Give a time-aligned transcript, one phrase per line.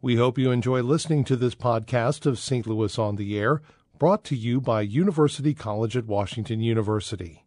[0.00, 2.68] We hope you enjoy listening to this podcast of St.
[2.68, 3.62] Louis on the Air,
[3.98, 7.44] brought to you by University College at Washington University.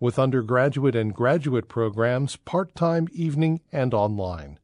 [0.00, 4.58] With undergraduate and graduate programs, part time, evening, and online.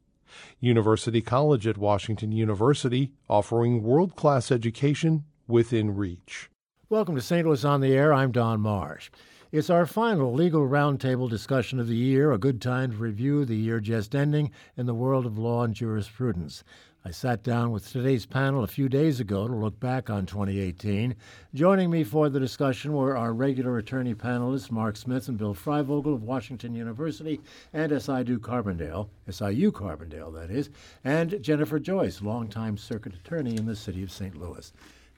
[0.59, 6.49] University College at Washington University, offering world class education within reach.
[6.89, 7.47] Welcome to St.
[7.47, 8.15] Louis on the Air.
[8.15, 9.11] I'm Don Marsh.
[9.51, 13.57] It's our final legal roundtable discussion of the year, a good time to review the
[13.57, 16.65] year just ending in the world of law and jurisprudence.
[17.09, 21.17] I sat down with today's panel a few days ago to look back on 2018.
[21.55, 26.13] Joining me for the discussion were our regular attorney panelists, Mark Smith and Bill Freivogel
[26.13, 27.41] of Washington University
[27.73, 30.69] and SIU Carbondale, SIU Carbondale, that is,
[31.03, 34.37] and Jennifer Joyce, longtime circuit attorney in the city of St.
[34.37, 34.71] Louis.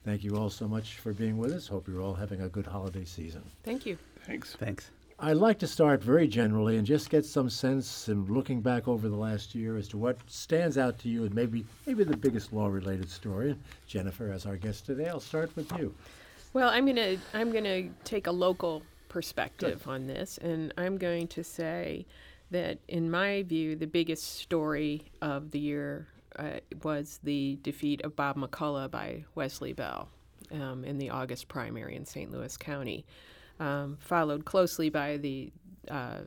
[0.05, 1.67] Thank you all so much for being with us.
[1.67, 3.43] Hope you're all having a good holiday season.
[3.63, 3.97] Thank you.
[4.25, 4.55] Thanks.
[4.55, 4.91] Thanks.
[5.23, 9.07] I'd like to start very generally and just get some sense in looking back over
[9.07, 12.51] the last year as to what stands out to you and maybe maybe the biggest
[12.51, 13.55] law related story.
[13.85, 15.93] Jennifer, as our guest today, I'll start with you.
[16.53, 19.91] Well, I'm gonna I'm gonna take a local perspective Good.
[19.91, 22.07] on this, and I'm going to say
[22.49, 26.07] that in my view, the biggest story of the year
[26.39, 30.09] uh, was the defeat of Bob McCulloch by Wesley Bell
[30.51, 32.31] um, in the August primary in St.
[32.31, 33.05] Louis County,
[33.61, 35.53] um, followed closely by the
[35.89, 36.21] uh,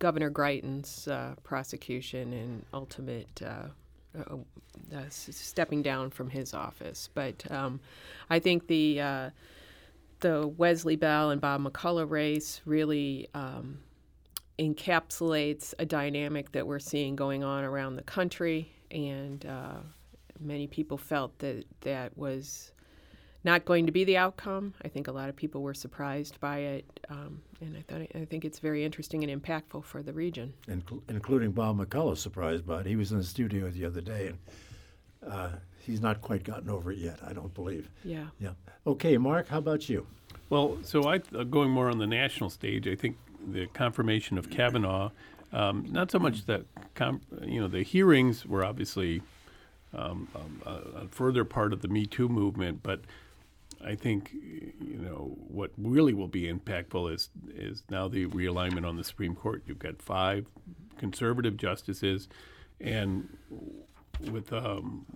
[0.00, 3.68] Governor Greitens' uh, prosecution and ultimate uh,
[4.18, 4.36] uh,
[4.94, 7.08] uh, stepping down from his office.
[7.14, 7.80] But um,
[8.28, 9.32] I think the
[10.20, 13.78] the Wesley Bell and Bob McCulloch race really um,
[14.58, 19.46] encapsulates a dynamic that we're seeing going on around the country, and
[20.40, 22.72] many people felt that that was
[23.48, 24.74] not going to be the outcome.
[24.84, 28.26] I think a lot of people were surprised by it, um, and I thought I
[28.26, 30.52] think it's very interesting and impactful for the region.
[30.68, 32.86] Inclu- including Bob McCulloch, surprised by it.
[32.86, 34.38] He was in the studio the other day, and
[35.32, 37.88] uh, he's not quite gotten over it yet, I don't believe.
[38.04, 38.26] Yeah.
[38.38, 38.50] Yeah.
[38.86, 40.06] Okay, Mark, how about you?
[40.50, 42.86] Well, so I uh, going more on the national stage.
[42.86, 43.16] I think
[43.50, 45.10] the confirmation of Kavanaugh,
[45.54, 49.22] um, not so much that com- you know the hearings were obviously
[49.94, 53.00] um, um, a, a further part of the Me Too movement, but
[53.84, 58.96] I think you know what really will be impactful is is now the realignment on
[58.96, 59.62] the Supreme Court.
[59.66, 60.46] You've got five
[60.98, 62.28] conservative justices,
[62.80, 63.28] and
[64.30, 65.06] with um,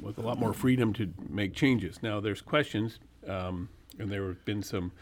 [0.00, 2.02] with a lot more freedom to make changes.
[2.02, 3.68] Now, there's questions, um,
[3.98, 4.92] and there have been some.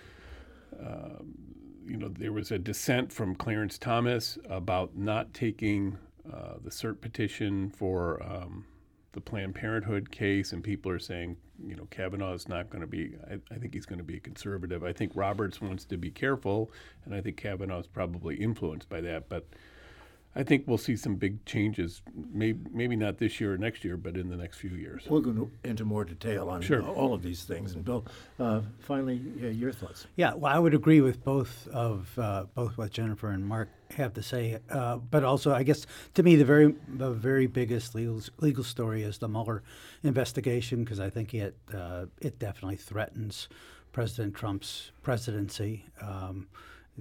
[0.79, 1.35] um
[1.87, 5.99] you know, there was a dissent from Clarence Thomas about not taking
[6.33, 8.65] uh, the cert petition for um,
[9.13, 12.87] the Planned Parenthood case, and people are saying, you know, Kavanaugh is not going to
[12.87, 13.15] be.
[13.29, 14.85] I, I think he's going to be a conservative.
[14.85, 16.71] I think Roberts wants to be careful,
[17.05, 19.29] and I think Kavanaugh is probably influenced by that.
[19.29, 19.47] But
[20.37, 22.03] I think we'll see some big changes.
[22.33, 25.07] Maybe maybe not this year or next year, but in the next few years.
[25.11, 26.83] We'll go into more detail on Sure.
[26.83, 27.75] all of these things.
[27.75, 28.07] And Bill,
[28.39, 30.07] uh, finally, uh, your thoughts.
[30.15, 34.15] Yeah, well, I would agree with both of uh, both what Jennifer and Mark have
[34.15, 38.21] to say, uh, but also, I guess, to me, the very the very biggest legal
[38.39, 39.65] legal story is the Mueller
[40.05, 43.49] investigation because I think it uh, it definitely threatens
[43.91, 45.87] President Trump's presidency.
[46.01, 46.47] Um,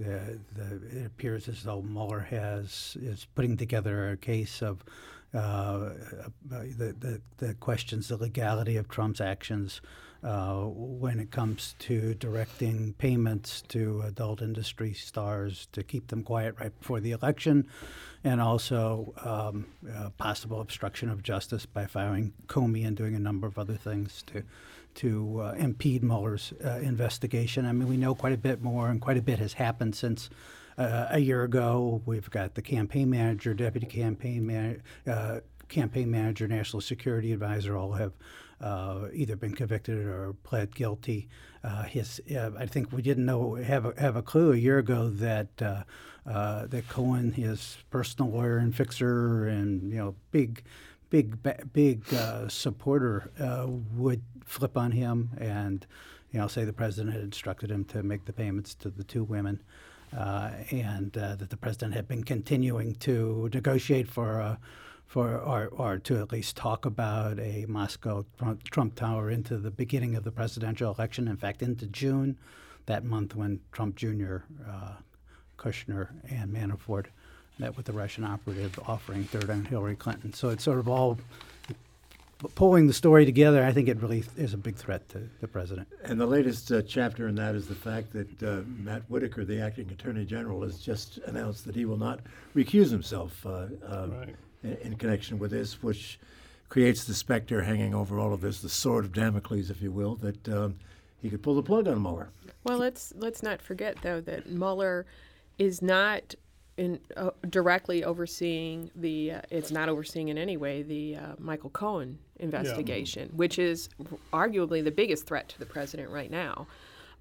[0.00, 4.82] the, the, it appears as though Mueller has is putting together a case of
[5.32, 5.90] uh, uh,
[6.44, 9.80] the, the the questions the legality of Trump's actions
[10.22, 16.54] uh, when it comes to directing payments to adult industry stars to keep them quiet
[16.58, 17.66] right before the election,
[18.24, 23.46] and also um, uh, possible obstruction of justice by firing Comey and doing a number
[23.46, 24.42] of other things to
[25.00, 27.66] to uh, impede Mueller's uh, investigation.
[27.66, 30.30] I mean, we know quite a bit more, and quite a bit has happened since.
[30.78, 36.48] Uh, a year ago, we've got the campaign manager, deputy campaign man, uh, campaign manager,
[36.48, 38.12] national security advisor, all have
[38.60, 41.28] uh, either been convicted or pled guilty.
[41.64, 44.78] Uh, his, uh, I think we didn't know have a, have a clue a year
[44.78, 45.82] ago that uh,
[46.26, 50.62] uh, that Cohen, his personal lawyer and fixer, and you know big,
[51.10, 51.36] big,
[51.72, 55.86] big uh, supporter, uh, would flip on him and
[56.32, 59.24] you know say the president had instructed him to make the payments to the two
[59.24, 59.62] women.
[60.16, 64.58] Uh, and uh, that the president had been continuing to negotiate for a
[65.06, 69.70] for or, or to at least talk about a Moscow Trump, Trump Tower into the
[69.70, 71.26] beginning of the presidential election.
[71.26, 72.38] In fact, into June,
[72.86, 74.92] that month when Trump Jr., uh,
[75.58, 77.06] Kushner, and Manafort
[77.60, 80.32] met with the Russian operative offering third on Hillary Clinton.
[80.32, 81.18] So it's sort of all
[82.54, 83.62] pulling the story together.
[83.62, 85.86] I think it really is a big threat to the president.
[86.04, 89.60] And the latest uh, chapter in that is the fact that uh, Matt Whitaker, the
[89.60, 92.20] acting attorney general, has just announced that he will not
[92.56, 94.34] recuse himself uh, uh, Right.
[94.64, 96.18] in, in connection with this, which
[96.70, 100.14] creates the specter hanging over all of this, the sword of Damocles, if you will,
[100.16, 100.76] that um,
[101.20, 102.30] he could pull the plug on Mueller.
[102.64, 105.04] Well, let's let's not forget though that Mueller
[105.58, 106.34] is not
[106.80, 109.32] in, uh, directly overseeing the.
[109.32, 113.36] Uh, it's not overseeing in any way the uh, Michael Cohen investigation, yeah.
[113.36, 113.90] which is
[114.32, 116.66] arguably the biggest threat to the president right now.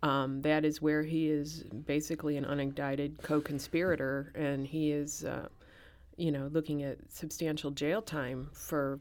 [0.01, 5.49] Um, that is where he is basically an unindicted co-conspirator, and he is, uh,
[6.15, 8.97] you know, looking at substantial jail time for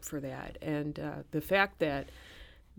[0.00, 0.58] for that.
[0.60, 2.08] And uh, the fact that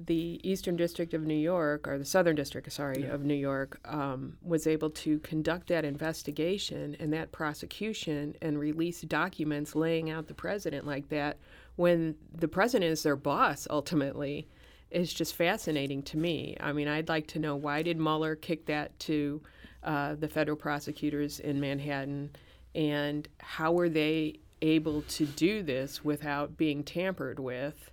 [0.06, 3.14] the Eastern District of New York, or the Southern District, sorry, yeah.
[3.14, 9.02] of New York, um, was able to conduct that investigation and that prosecution and release
[9.02, 11.38] documents laying out the president like that
[11.76, 14.48] when the president is their boss ultimately
[14.92, 16.56] is just fascinating to me.
[16.60, 19.42] I mean, I'd like to know why did Mueller kick that to
[19.84, 22.32] uh, the federal prosecutors in Manhattan,
[22.76, 27.90] and how were they able to do this without being tampered with?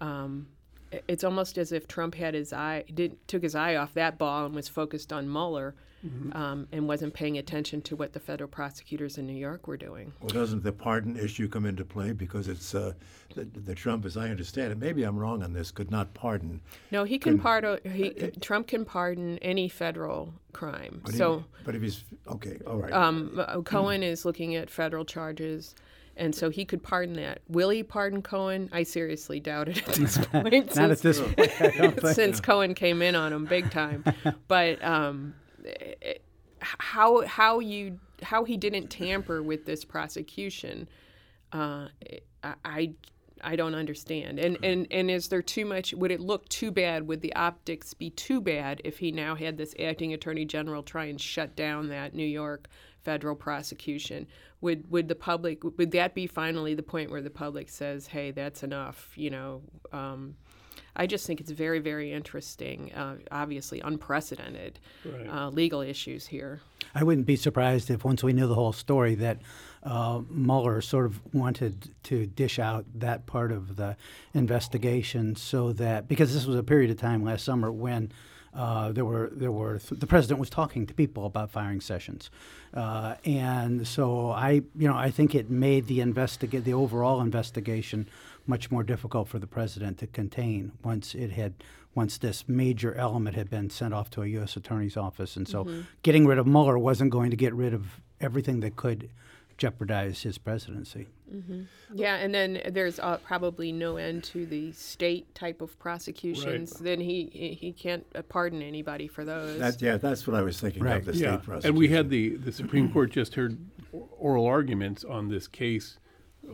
[0.00, 0.48] Um,
[1.08, 4.46] it's almost as if Trump had his eye did, took his eye off that ball
[4.46, 5.74] and was focused on Mueller,
[6.04, 6.36] mm-hmm.
[6.36, 10.12] um, and wasn't paying attention to what the federal prosecutors in New York were doing.
[10.20, 12.92] Well, doesn't the pardon issue come into play because it's uh,
[13.34, 16.60] the, the, Trump, as I understand it, maybe I'm wrong on this, could not pardon.
[16.90, 17.78] No, he can, can pardon.
[17.90, 21.00] He, uh, Trump can pardon any federal crime.
[21.04, 22.92] But so, he, but if he's okay, all right.
[22.92, 25.74] Um, uh, Cohen is looking at federal charges
[26.16, 27.40] and so he could pardon that.
[27.48, 28.68] Will he pardon Cohen?
[28.72, 30.52] I seriously doubt it at this point.
[30.52, 32.00] Not since, at this point.
[32.14, 34.04] since Cohen came in on him big time,
[34.48, 35.34] but um,
[36.60, 40.88] how how you how he didn't tamper with this prosecution,
[41.52, 41.88] uh,
[42.64, 42.94] I
[43.44, 44.38] I don't understand.
[44.38, 45.92] And and and is there too much?
[45.92, 47.06] Would it look too bad?
[47.06, 51.04] Would the optics be too bad if he now had this acting attorney general try
[51.06, 52.68] and shut down that New York
[53.02, 54.26] federal prosecution?
[54.64, 58.30] Would would the public would that be finally the point where the public says, "Hey,
[58.30, 59.12] that's enough"?
[59.14, 59.62] You know.
[59.92, 60.36] Um,
[60.96, 65.28] I just think it's very, very interesting, uh, obviously unprecedented right.
[65.28, 66.60] uh, legal issues here.
[66.94, 69.38] I wouldn't be surprised if once we knew the whole story that
[69.82, 73.96] uh, Mueller sort of wanted to dish out that part of the
[74.32, 78.12] investigation so that because this was a period of time last summer when
[78.54, 82.30] uh, there were there were th- the president was talking to people about firing Sessions,
[82.72, 88.08] uh, and so I you know I think it made the investigate the overall investigation
[88.46, 91.54] much more difficult for the president to contain once it had
[91.94, 94.56] once this major element had been sent off to a U.S.
[94.56, 95.80] attorney's office, and so mm-hmm.
[96.02, 99.10] getting rid of Mueller wasn't going to get rid of everything that could
[99.56, 101.06] jeopardize his presidency.
[101.34, 101.62] Mm-hmm.
[101.94, 106.74] Yeah, and then there's uh, probably no end to the state type of prosecutions.
[106.74, 106.84] Right.
[106.84, 109.58] Then he he can't uh, pardon anybody for those.
[109.58, 110.96] That, yeah, that's what I was thinking right.
[110.96, 111.36] of the yeah.
[111.36, 111.68] state prosecution.
[111.68, 113.58] And we had the the Supreme Court just heard
[113.92, 115.98] oral arguments on this case,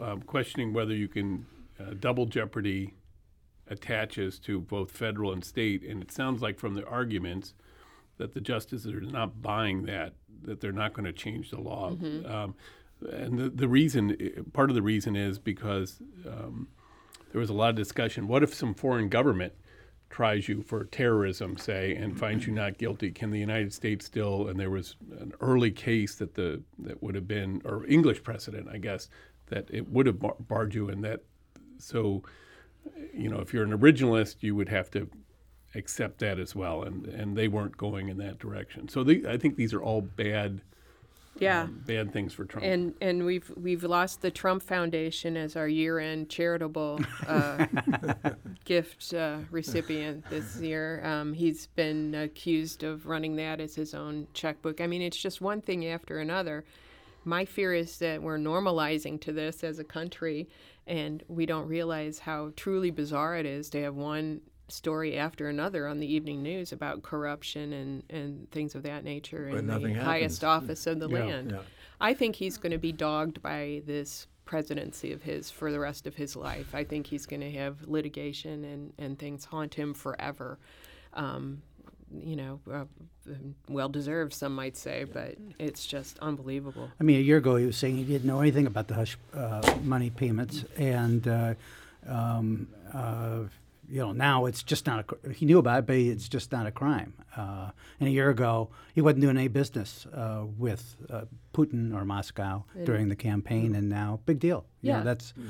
[0.00, 1.47] um, questioning whether you can
[1.79, 2.94] uh, double jeopardy
[3.69, 5.82] attaches to both federal and state.
[5.82, 7.55] And it sounds like from the arguments
[8.19, 10.12] that the justices are not buying that,
[10.43, 11.93] that they're not going to change the law.
[11.93, 12.31] Mm-hmm.
[12.31, 12.55] Um,
[13.02, 16.69] and the, the reason, part of the reason is because um,
[17.32, 18.29] there was a lot of discussion.
[18.29, 19.52] What if some foreign government
[20.11, 23.11] tries you for terrorism, say, and finds you not guilty?
[23.12, 24.49] Can the United States still?
[24.49, 28.69] And there was an early case that the that would have been, or English precedent,
[28.70, 29.08] I guess,
[29.46, 31.20] that it would have bar- barred you, and that
[31.79, 32.23] so,
[33.14, 35.08] you know, if you're an originalist, you would have to
[35.75, 38.89] accept that as well, and and they weren't going in that direction.
[38.89, 40.63] So they, I think these are all bad
[41.39, 41.63] yeah.
[41.63, 42.67] Um, bad things for Trump.
[42.67, 47.67] And and we've we've lost the Trump Foundation as our year-end charitable uh,
[48.65, 51.05] gift uh, recipient this year.
[51.05, 54.81] Um, he's been accused of running that as his own checkbook.
[54.81, 56.65] I mean, it's just one thing after another.
[57.25, 60.49] My fear is that we're normalizing to this as a country,
[60.87, 64.41] and we don't realize how truly bizarre it is to have one
[64.72, 69.48] story after another on the evening news about corruption and, and things of that nature
[69.50, 69.98] but in the happens.
[69.98, 71.50] highest office of the yeah, land.
[71.53, 71.62] Yeah.
[72.00, 76.06] I think he's going to be dogged by this presidency of his for the rest
[76.06, 76.74] of his life.
[76.74, 80.58] I think he's going to have litigation and, and things haunt him forever.
[81.15, 81.62] Um,
[82.12, 82.84] you know, uh,
[83.69, 86.91] well deserved, some might say, but it's just unbelievable.
[87.00, 89.17] I mean, a year ago he was saying he didn't know anything about the hush
[89.34, 91.55] uh, money payments, and uh,
[92.08, 93.43] um, uh,
[93.91, 95.32] you know, now it's just not a.
[95.32, 97.13] He knew about it, but it's just not a crime.
[97.37, 102.05] Uh, and a year ago, he wasn't doing any business uh, with uh, Putin or
[102.05, 104.65] Moscow and during the campaign, and now big deal.
[104.81, 105.32] You yeah, know, that's.
[105.32, 105.49] Mm-hmm.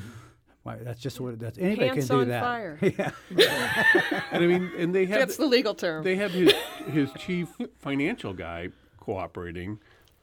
[0.63, 2.43] Why, that's just what that's anybody Pants can do on that.
[2.43, 2.79] Fire.
[2.83, 3.13] yeah.
[4.31, 6.05] and I mean, and they have that's the legal term.
[6.05, 6.53] They have his
[6.93, 8.69] his chief financial guy
[8.99, 9.79] cooperating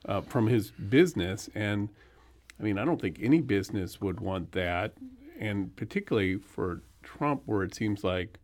[0.05, 1.89] uh, from his business, and
[2.59, 4.93] I mean, I don't think any business would want that
[5.39, 8.39] and particularly for Trump, where it seems like,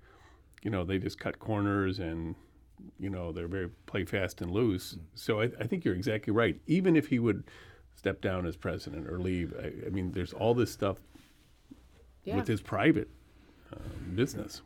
[0.63, 2.36] you know, they just cut corners and,
[3.00, 4.98] you know, they're very play fast and loose.
[5.15, 6.60] So I, I think you're exactly right.
[6.67, 7.43] Even if he would
[7.96, 10.98] step down as president or leave, I, I mean, there's all this stuff
[12.24, 12.38] Yeah.
[12.38, 13.10] with his private
[13.74, 13.77] uh,
[14.15, 14.62] business.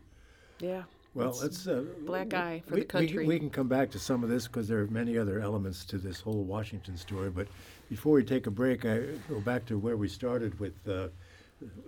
[0.60, 0.84] yeah.
[1.14, 3.18] Well, It's let's uh, black eye for we, the country.
[3.26, 5.84] We, we can come back to some of this because there are many other elements
[5.86, 7.32] to this whole Washington story.
[7.32, 7.48] But
[7.90, 11.08] before we take a break, I go back to where we started with uh,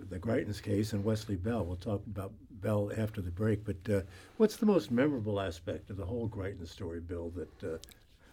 [0.08, 1.64] the Greitens case and Wesley Bell.
[1.64, 3.64] We'll talk about Bell after the break.
[3.64, 4.00] But uh,
[4.36, 7.30] what's the most memorable aspect of the whole Greitens story, Bill?
[7.30, 7.78] That uh,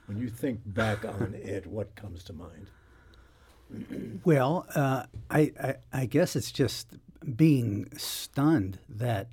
[0.08, 2.68] when you think back on it, what comes to mind?
[4.24, 6.88] Well, uh, I, I I guess it's just
[7.36, 9.28] being stunned that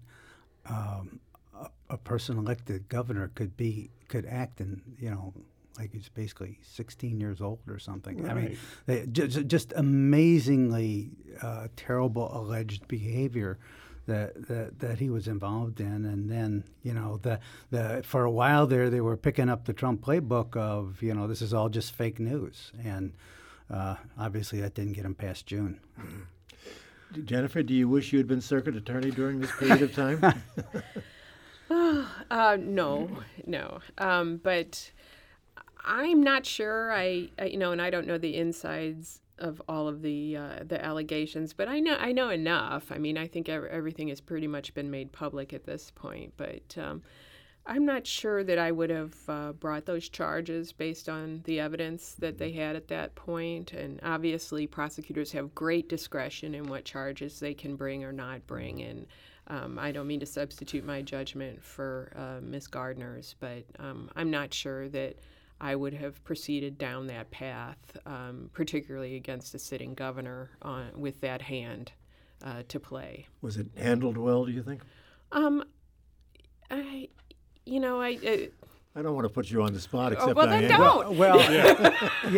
[0.67, 1.21] um,
[1.57, 5.33] a, a person elected governor could be could act in you know
[5.79, 8.29] like he's basically 16 years old or something.
[8.29, 11.11] I mean, they, just, just amazingly
[11.43, 13.59] uh, terrible alleged behavior.
[14.07, 17.41] That, that, that he was involved in, and then you know the
[17.71, 21.27] the for a while there they were picking up the Trump playbook of you know
[21.27, 23.15] this is all just fake news, and
[23.71, 25.81] uh, obviously that didn't get him past June.
[27.25, 30.21] Jennifer, do you wish you had been circuit attorney during this period of time?
[32.31, 33.09] Uh, no,
[33.47, 33.79] no.
[33.99, 34.91] Um, but
[35.85, 36.93] I'm not sure.
[36.93, 40.65] I, I, you know, and I don't know the insides of all of the uh,
[40.65, 42.91] the allegations, but I know I know enough.
[42.91, 46.33] I mean, I think ev- everything has pretty much been made public at this point.
[46.37, 47.03] But um,
[47.67, 52.15] I'm not sure that I would have uh, brought those charges based on the evidence
[52.19, 53.73] that they had at that point.
[53.73, 58.83] And obviously, prosecutors have great discretion in what charges they can bring or not bring.
[58.83, 59.07] And
[59.49, 62.67] um, I don't mean to substitute my judgment for uh, Ms.
[62.69, 65.19] Gardner's, but um, I'm not sure that
[65.61, 71.21] I would have proceeded down that path, um, particularly against a sitting governor on, with
[71.21, 71.93] that hand
[72.45, 73.29] uh, to play.
[73.41, 74.45] Was it handled well?
[74.45, 74.83] Do you think?
[75.33, 75.65] Um,
[76.71, 77.09] I,
[77.65, 78.15] you know, I.
[78.15, 78.37] Uh,
[78.97, 80.71] I don't want to put you on the spot, except oh, except well, I then
[80.71, 80.81] am.
[80.81, 81.17] don't.
[81.19, 81.37] Well,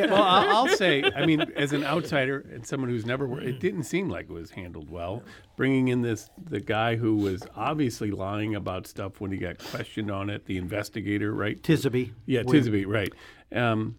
[0.09, 3.61] Well, I'll, I'll say, I mean, as an outsider and someone who's never, wor- it
[3.61, 5.23] didn't seem like it was handled well.
[5.59, 10.11] Bringing in this, the guy who was obviously lying about stuff when he got questioned
[10.11, 11.63] on it, the investigator, right?
[11.63, 12.13] Tisaby.
[12.25, 13.13] Yeah, William- Tisaby, right.
[13.53, 13.97] Um,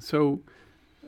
[0.00, 0.42] so,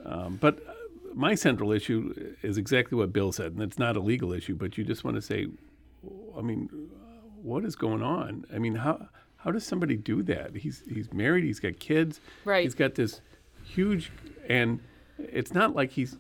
[0.04, 0.72] um, but uh,
[1.14, 4.78] my central issue is exactly what Bill said, and it's not a legal issue, but
[4.78, 5.48] you just want to say,
[6.38, 7.06] I mean, uh,
[7.42, 8.44] what is going on?
[8.54, 9.08] I mean, how
[9.42, 10.54] how does somebody do that?
[10.56, 12.62] He's he's married, he's got kids, Right.
[12.64, 13.20] He's got this
[13.64, 14.10] huge,
[14.48, 14.80] and
[15.18, 16.16] it's not like he's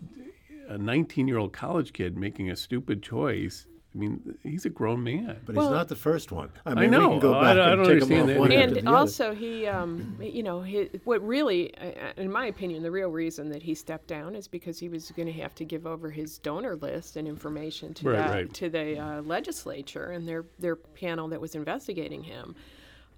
[0.68, 3.66] a 19 year old college kid making a stupid choice.
[3.94, 5.36] I mean, he's a grown man.
[5.44, 6.48] But Well- he's not the first one.
[6.64, 7.10] I I mean, we know.
[7.10, 8.62] can go I back don't- I and don't tick 'em understand off that one either.
[8.62, 8.96] after and the other.
[8.98, 13.50] also, he, um, you know, he, what really, uh, in my opinion, the real reason
[13.50, 16.38] that he stepped down is because he was going to have to give over his
[16.38, 18.54] donor list and information to Right, that, right.
[18.54, 22.54] to the uh, legislature and their their panel that was investigating him.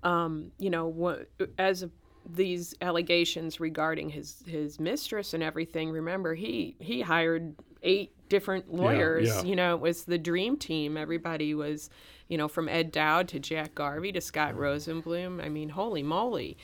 [0.04, 1.24] Um, you know,
[1.58, 1.84] as
[2.26, 9.28] these allegations regarding his his mistress and everything, remember he he hired eight different lawyers.
[9.28, 9.42] yeah.
[9.42, 10.96] You know, it was the dream team.
[10.96, 11.90] Everybody was,
[12.28, 15.44] you know, from Ed Dowd to Jack Garvey to Scott Rosenblum.
[15.44, 16.56] I mean, holy moly,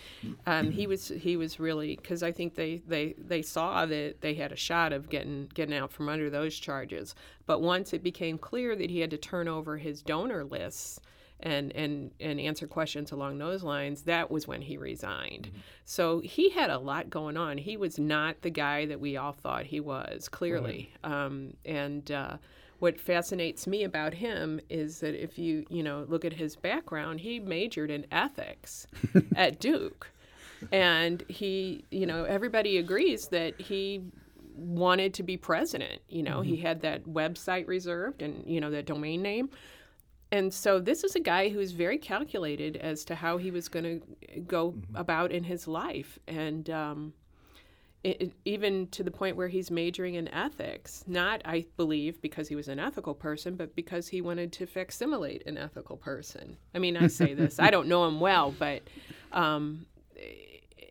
[0.47, 4.35] um, he was he was really because I think they, they they saw that they
[4.35, 7.15] had a shot of getting getting out from under those charges.
[7.47, 11.01] But once it became clear that he had to turn over his donor lists
[11.43, 15.51] and and and answer questions along those lines that was when he resigned.
[15.85, 17.59] So he had a lot going on.
[17.59, 20.93] He was not the guy that we all thought he was clearly.
[21.05, 22.37] Um, and uh,
[22.79, 27.21] what fascinates me about him is that if you you know look at his background
[27.21, 28.87] he majored in ethics
[29.37, 30.11] at Duke.
[30.73, 34.03] And he you know everybody agrees that he
[34.57, 36.43] wanted to be president you know.
[36.43, 39.51] He had that website reserved and you know that domain name
[40.33, 43.85] and so this is a guy who's very calculated as to how he was going
[43.85, 46.19] to go about in his life.
[46.29, 47.13] And um,
[48.05, 52.49] it, it- even to the point where he's majoring in ethics not i believe because
[52.49, 56.57] he was an ethical person but because he wanted to facsimilate an ethical person.
[56.75, 57.59] I mean i say this.
[57.59, 58.83] I don't know him well but
[59.33, 59.85] um,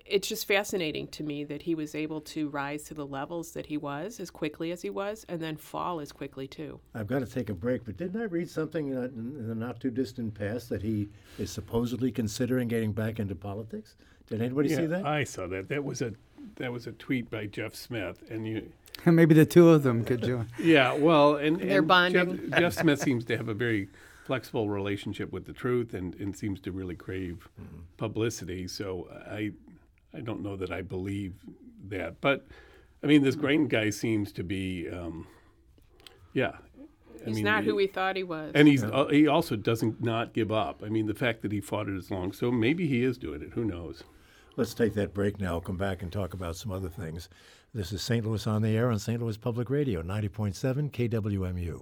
[0.09, 3.65] it's just fascinating to me that he was able to rise to the levels that
[3.65, 7.19] he was as quickly as he was and then fall as quickly too I've got
[7.19, 9.91] to take a break, but didn't I read something uh, in in the not too
[9.91, 13.95] distant past that he is supposedly considering getting back into politics?
[14.27, 15.05] Did anybody see that?
[15.05, 15.69] I saw that.
[15.69, 16.13] That was a
[16.57, 18.71] that was a tweet by Jeff Smith, and you.
[19.05, 20.47] Maybe the two of them could join.
[20.59, 22.49] Yeah, well, and, They're bonding.
[22.49, 23.87] Jeff, Jeff Smith seems to have a very
[24.25, 27.49] flexible relationship with the truth, and, and seems to really crave
[27.97, 28.67] publicity.
[28.67, 29.51] So I
[30.13, 31.33] I don't know that I believe
[31.87, 32.47] that, but
[33.03, 35.27] I mean, this Grain guy seems to be, um,
[36.33, 36.53] yeah,
[37.25, 38.51] He's mean, not who we thought he was.
[38.55, 40.81] And he's uh, he also doesn't not give up.
[40.85, 43.41] I mean, the fact that he fought it as long, so maybe he is doing
[43.41, 43.51] it.
[43.53, 44.03] Who knows?
[44.55, 45.59] Let's take that break now.
[45.59, 47.29] Come back and talk about some other things.
[47.73, 48.25] This is St.
[48.25, 49.21] Louis on the Air on St.
[49.21, 51.81] Louis Public Radio, 90.7 KWMU.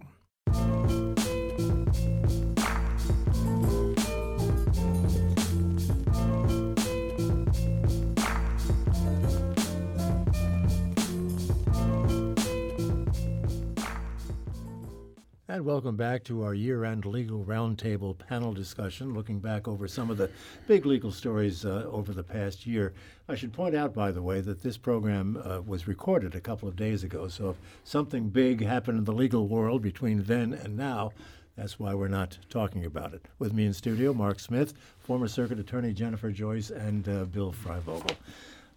[15.50, 20.10] And welcome back to our year end legal roundtable panel discussion, looking back over some
[20.10, 20.30] of the
[20.68, 22.94] big legal stories uh, over the past year.
[23.30, 26.68] I should point out, by the way, that this program uh, was recorded a couple
[26.68, 30.76] of days ago, so if something big happened in the legal world between then and
[30.76, 31.14] now,
[31.56, 33.24] that's why we're not talking about it.
[33.40, 38.18] With me in studio, Mark Smith, former Circuit Attorney Jennifer Joyce, and uh, Bill Freivogel.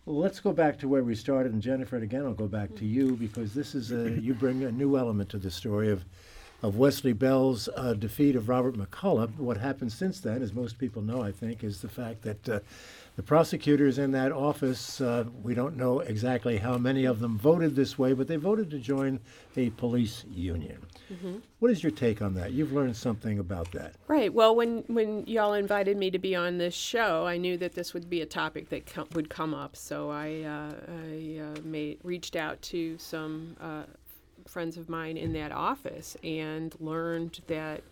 [0.06, 3.16] Let's go back to where we started, and Jennifer, again, I'll go back to you
[3.16, 6.04] because this is a, you bring a new element to the story of
[6.62, 9.36] of Wesley Bell's uh, defeat of Robert McCulloch.
[9.38, 12.60] What happened since then, as most people know, I think, is the fact that uh,
[13.16, 17.76] the prosecutors in that office, uh, we don't know exactly how many of them voted
[17.76, 19.20] this way, but they voted to join
[19.56, 20.78] a police union.
[21.58, 22.52] What is your take on that?
[22.52, 23.94] You've learned something about that.
[24.06, 24.32] Right.
[24.32, 27.92] Well, when when y'all invited me to be on this show, I knew that this
[27.94, 29.76] would be a topic that com- would come up.
[29.76, 33.82] So I uh, I uh, made reached out to some uh,
[34.46, 37.82] friends of mine in that office and learned that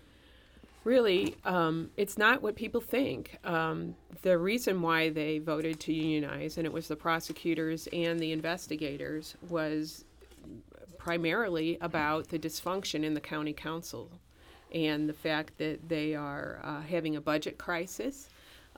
[0.84, 3.38] really um, it's not what people think.
[3.44, 8.32] Um, the reason why they voted to unionize, and it was the prosecutors and the
[8.32, 10.04] investigators, was
[10.96, 14.10] primarily about the dysfunction in the county council
[14.74, 18.28] and the fact that they are uh, having a budget crisis.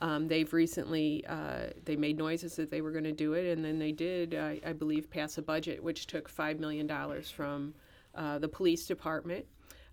[0.02, 3.64] Um, they've recently uh, they made noises that they were going to do it, and
[3.64, 7.74] then they did, uh, I believe, pass a budget which took five million dollars from
[8.14, 9.44] uh, the police department.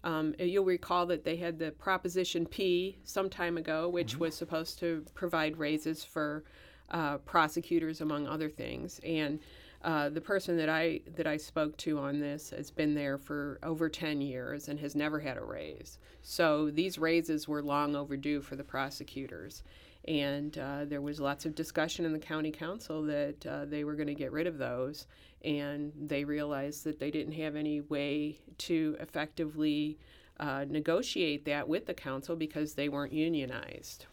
[0.04, 4.80] Um, you'll recall that they had the Proposition P some time ago, which was supposed
[4.80, 6.46] to provide raises for
[6.92, 9.02] uh, prosecutors, among other things.
[9.04, 9.40] And
[9.88, 13.58] uh, the person that I that I spoke to on this has been there for
[13.64, 15.98] over 10 years and has never had a raise.
[16.22, 19.64] So these raises were long overdue for the prosecutors.
[20.06, 23.96] And uh, there was lots of discussion in the county council that uh, they were
[23.96, 25.08] going to get rid of those.
[25.46, 29.98] And they realized that they didn't have any way to effectively
[30.38, 34.06] uh, negotiate that with the council because they weren't unionized.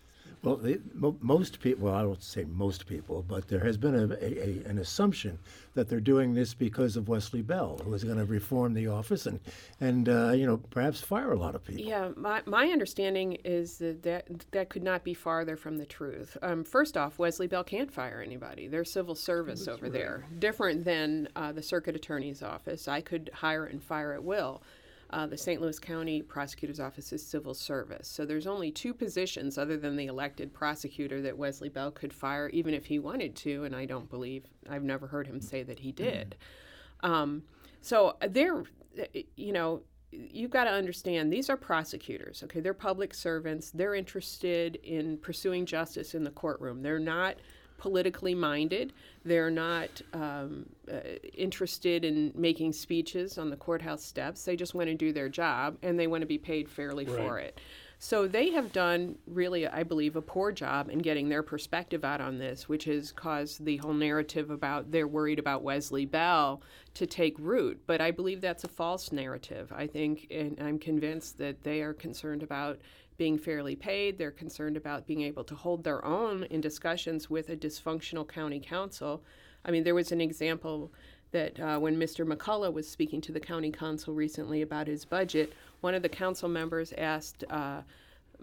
[0.43, 3.95] Well, they, mo- most people, well, I don't say most people, but there has been
[3.95, 5.39] a, a, a, an assumption
[5.75, 9.25] that they're doing this because of Wesley Bell, who is going to reform the office
[9.25, 9.41] and,
[9.81, 11.85] and uh, you know, perhaps fire a lot of people.
[11.85, 16.37] Yeah, my, my understanding is that, that that could not be farther from the truth.
[16.43, 18.69] Um, first off, Wesley Bell can't fire anybody.
[18.69, 22.87] There's civil service over there, different than uh, the circuit attorney's office.
[22.87, 24.63] I could hire and fire at will.
[25.15, 25.63] Uh, the St.
[25.63, 28.09] Louis County Prosecutor's Office is civil service.
[28.09, 32.49] So there's only two positions other than the elected prosecutor that Wesley Bell could fire,
[32.49, 35.79] even if he wanted to, and I don't believe, I've never heard him say that
[35.79, 36.35] he did.
[37.05, 37.45] Um,
[37.81, 38.65] so they're,
[39.37, 42.59] you know, you've got to understand these are prosecutors, okay?
[42.59, 43.71] They're public servants.
[43.71, 46.83] They're interested in pursuing justice in the courtroom.
[46.83, 47.37] They're not
[47.85, 48.95] politically minded.
[49.27, 51.01] They're not um, uh,
[51.35, 54.43] interested in making speeches on the courthouse steps.
[54.43, 57.39] They just want to do their job and they want to be paid fairly for
[57.39, 57.61] it.
[57.99, 62.23] So they have done really, I believe, a poor job in getting their perspective out
[62.23, 66.63] on this, which has caused the whole narrative about they're worried about Wesley Bell
[66.95, 67.83] to take root.
[67.87, 69.71] But I believe that's a false narrative.
[69.77, 72.79] I think, and I'm convinced that they are concerned about
[73.17, 74.19] being fairly paid.
[74.19, 78.61] They're concerned about being able to hold their own in discussions with a dysfunctional county
[78.61, 79.23] council.
[79.65, 80.93] I mean, there was an example
[81.31, 82.27] that uh, when Mr.
[82.27, 86.49] McCulloch was speaking to the county council recently about his budget, one of the council
[86.49, 87.83] members asked uh,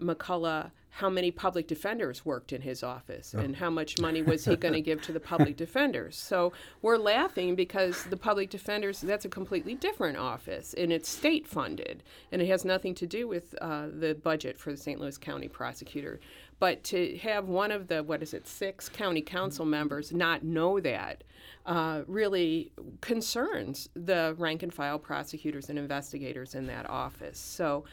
[0.00, 4.56] McCulloch how many public defenders worked in his office and how much money was he
[4.56, 6.16] going to give to the public defenders.
[6.16, 6.52] So
[6.82, 12.02] we're laughing because the public defenders, that's a completely different office and it's state funded
[12.30, 15.00] and it has nothing to do with uh, the budget for the St.
[15.00, 16.20] Louis County prosecutor.
[16.58, 20.78] But to have one of the, what is it, six county council members not know
[20.78, 21.24] that
[21.64, 27.38] uh, really concerns the rank and file prosecutors and investigators in that office.
[27.38, 27.84] So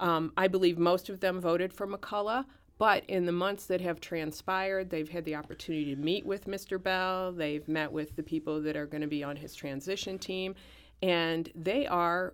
[0.00, 2.46] um, I believe most of them voted for McCulloch.
[2.78, 6.82] But in the months that have transpired, they've had the opportunity to meet with Mr.
[6.82, 7.30] Bell.
[7.30, 10.54] They've met with the people that are going to be on his transition team.
[11.02, 12.32] And they are,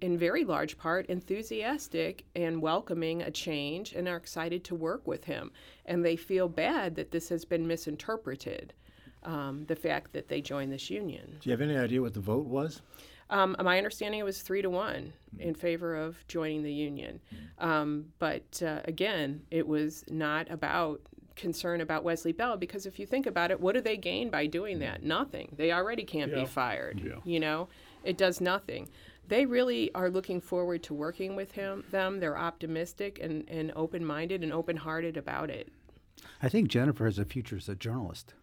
[0.00, 5.22] in very large part, enthusiastic and welcoming a change and are excited to work with
[5.22, 5.52] him.
[5.86, 8.74] And they feel bad that this has been misinterpreted,
[9.22, 11.36] um, the fact that they joined this union.
[11.40, 12.82] Do you have any idea what the vote was?
[13.30, 17.20] Um, my understanding it was three to one in favor of joining the union.
[17.58, 21.00] Um, but uh, again, it was not about
[21.36, 24.46] concern about Wesley Bell because if you think about it, what do they gain by
[24.46, 25.02] doing that?
[25.02, 25.54] Nothing.
[25.56, 26.40] They already can't Yeah.
[26.40, 27.00] be fired.
[27.02, 27.14] Yeah.
[27.24, 27.68] You know,
[28.04, 28.88] it does nothing.
[29.28, 31.84] They really are looking forward to working with him.
[31.92, 32.18] Them.
[32.18, 35.68] They're optimistic and, and open minded and open hearted about it.
[36.42, 38.34] I think Jennifer has a future as a journalist.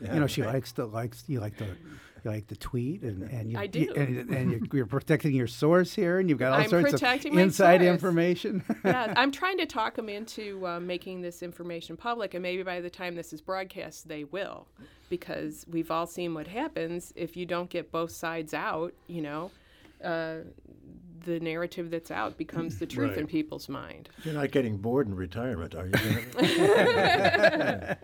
[0.00, 1.76] you know, she likes to likes you like to you
[2.24, 3.92] like to tweet and and you, I you- do.
[3.94, 7.02] and, and you're, you're protecting your source here, and you've got all I'm sorts of
[7.02, 7.88] inside source.
[7.88, 8.64] information.
[8.84, 12.80] yeah, I'm trying to talk them into uh, making this information public, and maybe by
[12.80, 14.66] the time this is broadcast, they will,
[15.08, 18.94] because we've all seen what happens if you don't get both sides out.
[19.06, 19.50] You know,
[20.02, 20.36] uh,
[21.24, 24.08] the narrative that's out becomes the truth in people's mind.
[24.24, 25.94] You're not getting bored in retirement, are you?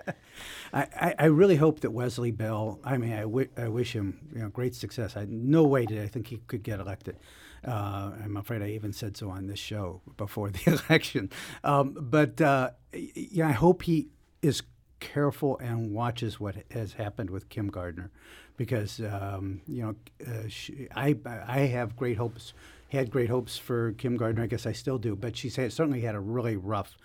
[0.72, 2.78] I, I, I really hope that Wesley Bell.
[2.85, 5.16] I mean, I, wish him you know great success.
[5.16, 7.16] I no way did I think he could get elected.
[7.66, 11.30] Uh, I'm afraid I even said so on this show before the election.
[11.64, 14.09] Um, but uh, yeah, I hope he
[14.42, 14.62] is
[15.00, 18.11] careful and watches what has happened with Kim Gardner,
[18.56, 19.94] because um, you know
[20.26, 22.52] uh, she, I I have great hopes.
[22.90, 24.42] Had great hopes for Kim Gardner.
[24.42, 26.96] I guess I still do, but she's had, certainly had a really rough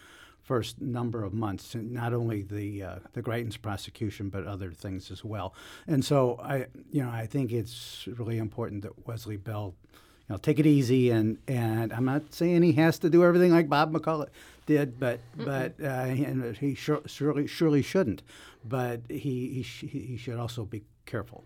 [0.41, 5.11] first number of months, and not only the uh, the Greitens prosecution, but other things
[5.11, 5.53] as well.
[5.87, 10.37] And so I, you know, I think it's really important that Wesley Bell, you know,
[10.37, 11.09] take it easy.
[11.11, 14.29] And and I'm not saying he has to do everything like Bob McCulloch
[14.65, 18.23] did, but but uh, and he sure, surely surely shouldn't.
[18.63, 21.43] But he he, sh- he should also be careful.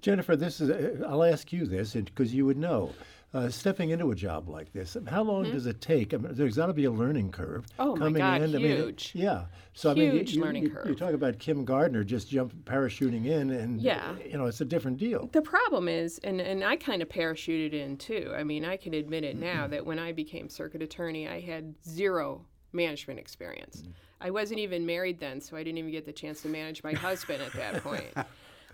[0.00, 0.70] Jennifer, this is.
[0.70, 2.92] uh, I'll ask you this because you would know.
[3.36, 6.14] Uh, stepping into a job like this, how long does it take?
[6.14, 7.66] I mean, there's got to be a learning curve.
[7.78, 8.54] Oh, my coming God, in.
[8.54, 9.10] I mean, huge.
[9.14, 9.44] yeah.
[9.74, 10.86] So I mean, you- Huge you, learning you, curve.
[10.88, 14.14] You talk about Kim Gardner just jump parachuting in, and Yeah.
[14.24, 15.28] you know, it's a different deal.
[15.34, 18.32] The problem is, and, and I kind of parachuted in too.
[18.34, 21.74] I mean, I can admit it now that when I became circuit attorney, I had
[21.86, 23.82] zero management experience.
[24.18, 26.94] I wasn't even married then, so I didn't even get the chance to manage my
[26.94, 28.14] husband at that point.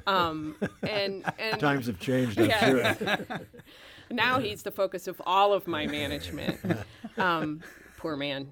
[0.06, 0.54] Um,
[0.88, 2.94] and and Times have changed, I'm Yeah.
[2.96, 3.18] sure.
[4.12, 6.58] now he's the focus of all of my management.
[7.18, 7.60] Um,
[7.98, 8.48] poor man.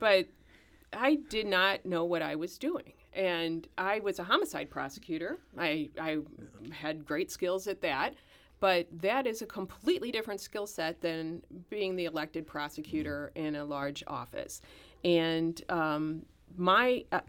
[0.00, 0.26] but
[0.92, 2.92] I did not know what I was doing.
[3.12, 5.38] And I was a homicide prosecutor.
[5.56, 6.18] I, I
[6.72, 8.14] had great skills at that.
[8.62, 13.64] But that is a completely different skill set than being the elected prosecutor in a
[13.64, 14.60] large office.
[15.02, 17.20] And um, my, uh,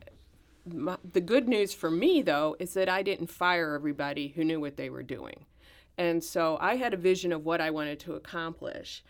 [0.72, 4.60] my, the good news for me, though, is that I didn't fire everybody who knew
[4.60, 5.46] what they were doing.
[5.97, 9.03] And so I had a vision of what I wanted to accomplish.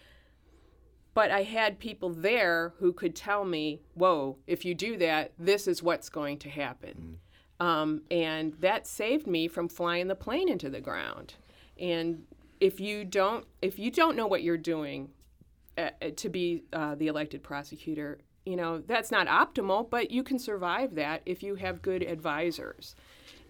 [1.13, 5.67] But I had people there who could tell me, whoa, if you do that, this
[5.67, 7.19] is what's going to happen.
[7.59, 11.35] Um, and that saved me from flying the plane into the ground.
[11.79, 12.23] And
[12.59, 15.09] if you don't, if you don't know what you're doing
[15.77, 20.23] uh, uh, to be uh, the elected prosecutor, you know that's not optimal, but you
[20.23, 22.95] can survive that if you have good advisors.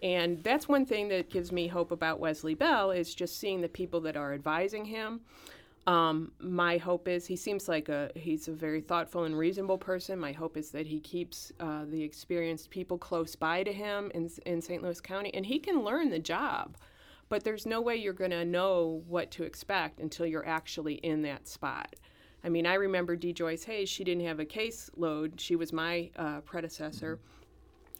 [0.04, 3.70] And that's one thing that gives me hope about Wesley Bell is just seeing the
[3.70, 5.22] people that are advising him.
[5.86, 10.18] Um, my hope is he seems like a he's a very thoughtful and reasonable person.
[10.18, 14.30] My hope is that he keeps uh, the experienced people close by to him in
[14.44, 14.82] in St.
[14.82, 16.76] Louis County, and he can learn the job.
[17.30, 21.22] But there's no way you're going to know what to expect until you're actually in
[21.22, 21.96] that spot.
[22.44, 23.88] I mean, I remember Dee Joyce-Hayes.
[23.88, 25.40] She didn't have a caseload.
[25.40, 27.18] She was my uh, predecessor.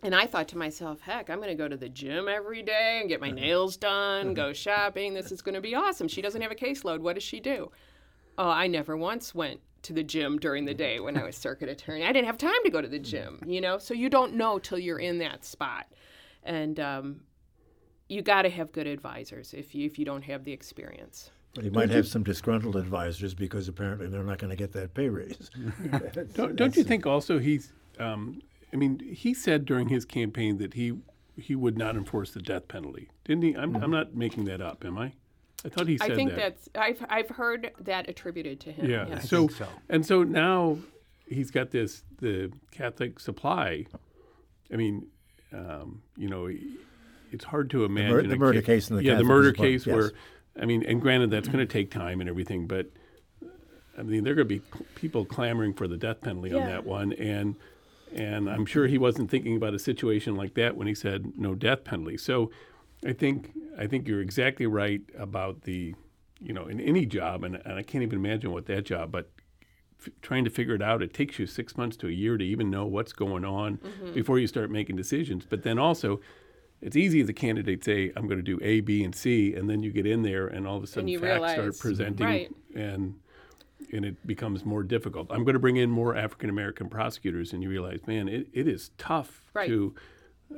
[0.05, 2.99] And I thought to myself, heck, I'm going to go to the gym every day
[3.01, 5.15] and get my nails done, go shopping.
[5.15, 6.09] This is going to be awesome.
[6.09, 7.01] She doesn't have a caseload.
[7.01, 7.73] What does she do?
[8.37, 11.71] Oh, I never once went to the gym during the day when I was circuit
[11.71, 12.05] attorney.
[12.05, 13.79] I didn't have time to go to the gym, you know?
[13.79, 15.87] So you don't know till you're in that spot.
[16.43, 17.21] And um,
[18.07, 21.31] you got to have good advisors if you, if you don't have the experience.
[21.63, 25.09] You might have some disgruntled advisors because apparently they're not going to get that pay
[25.09, 25.51] raise.
[26.35, 27.73] Don't, don't you think also he's?
[28.01, 28.43] Um,
[28.75, 30.95] I mean, he said during his campaign that he
[31.37, 33.57] he would not enforce the death penalty, didn't he?
[33.57, 35.13] I'm, I'm not making that up, am I?
[35.65, 36.37] I thought he said I think that.
[36.37, 38.91] that's I've I've heard that attributed to him.
[38.91, 39.07] Yeah.
[39.09, 39.29] yes.
[39.29, 39.69] So, think so.
[39.89, 40.79] and so now
[41.27, 43.87] he's got this the Catholic supply.
[44.73, 45.07] I mean,
[45.53, 46.51] um, you know,
[47.31, 49.49] it's hard to imagine the a murder ca- case in the yeah Catholic the murder
[49.51, 49.95] supply, case yes.
[49.95, 50.13] where
[50.61, 52.89] I mean, and granted that's going to take time and everything, but
[53.97, 54.63] I mean, there are going to be
[54.97, 57.55] people clamoring for the death penalty on that one, and
[58.15, 61.55] and I'm sure he wasn't thinking about a situation like that when he said no
[61.55, 62.17] death penalty.
[62.17, 62.51] So,
[63.07, 65.95] I think I think you're exactly right about the,
[66.41, 69.31] you know, in any job, and, and I can't even imagine what that job, but
[70.01, 72.45] f- trying to figure it out, it takes you six months to a year to
[72.45, 74.13] even know what's going on mm-hmm.
[74.13, 75.45] before you start making decisions.
[75.49, 76.21] But then also,
[76.81, 79.55] it's easy as a candidate to say I'm going to do A, B, and C,
[79.55, 82.27] and then you get in there, and all of a sudden facts realize- start presenting,
[82.27, 82.51] right.
[82.75, 83.17] and
[83.93, 85.29] and it becomes more difficult.
[85.31, 88.69] I'm going to bring in more African American prosecutors, and you realize, man, it, it
[88.69, 89.69] is tough Right.
[89.69, 89.95] to.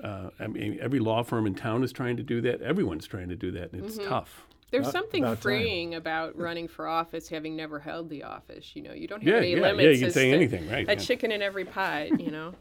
[0.02, 2.60] Uh, I mean, every law firm in town is trying to do that.
[2.60, 4.00] Everyone's trying to do that, and Mm-hmm.
[4.00, 4.44] it's tough.
[4.72, 5.42] There's About- something about time.
[5.42, 8.74] freeing about running for office, having never held the office.
[8.74, 10.00] You know, you don't have Yeah, any yeah, yeah, limits.
[10.00, 10.98] you can say anything, right, A yeah.
[10.98, 12.20] chicken in every pot.
[12.20, 12.54] You know.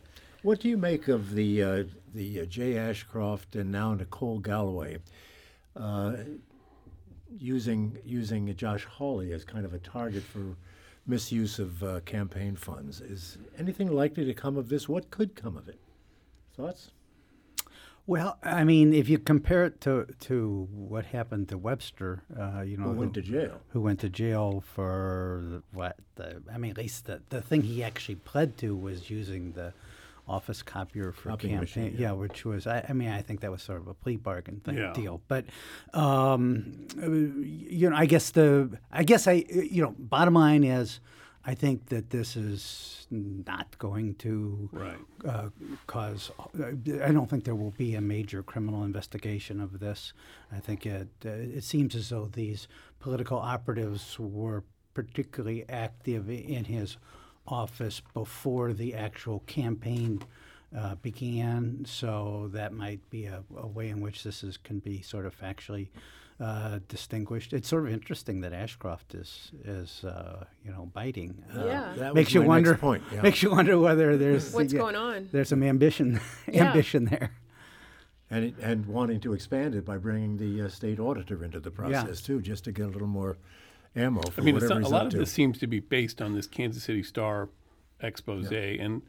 [0.43, 4.99] What do you make of the uh, the uh, Jay Ashcroft and now Nicole Galloway
[5.75, 6.13] uh,
[7.37, 10.55] using using Josh Hawley as kind of a target for
[11.07, 13.01] misuse of uh, campaign funds?
[13.01, 14.87] Is anything likely to come of this?
[14.89, 15.79] What could come of it?
[16.55, 16.91] Thoughts?
[18.07, 22.77] Well, I mean, if you compare it to to what happened to Webster, uh, you
[22.77, 23.61] know, Who went to jail?
[23.69, 25.97] who went to jail for the, what?
[26.15, 29.73] The, I mean, at least the, the thing he actually pled to was using the
[30.27, 31.83] office copier for Copying campaign.
[31.85, 32.07] machine, yeah.
[32.09, 32.11] yeah.
[32.13, 34.77] which was I, I mean, I think that was sort of a plea bargain thing,
[34.77, 34.93] Yeah.
[34.93, 35.21] deal.
[35.27, 35.45] But
[35.93, 40.99] um, uh, you know, I guess the I guess I you know, bottom line is.
[41.47, 44.97] I think that this is not going to Right.
[45.23, 45.49] uh,
[45.85, 46.31] cause.
[46.59, 50.13] I don't think there will be a major criminal investigation of this.
[50.51, 52.67] I think it uh, it seems as though these
[52.99, 54.63] political operatives were
[54.95, 56.97] particularly active in his
[57.47, 60.21] office before the actual campaign
[60.77, 61.85] uh, began.
[61.87, 65.39] So that might be a, a way in which this is can be sort of
[65.39, 65.89] factually.
[66.37, 67.53] Uh, distinguished.
[67.53, 71.41] It's sort of interesting that Ashcroft is is uh, you know biting.
[71.55, 71.93] Uh, Yeah.
[71.95, 72.71] That makes was you my wonder.
[72.71, 73.03] Next point.
[73.09, 73.21] Yeah.
[73.21, 75.29] Makes you wonder whether there's What's yeah, going on?
[75.31, 76.19] There's some ambition,
[76.51, 76.65] Yeah.
[76.67, 77.31] ambition there.
[78.29, 81.71] and it, and wanting to expand it by bringing the uh, state auditor into the
[81.71, 83.37] process too, just to get a little more
[83.95, 85.17] ammo for I mean, whatever not, a lot of to.
[85.19, 87.49] this seems to be based on this Kansas City Star
[88.01, 89.01] expose, and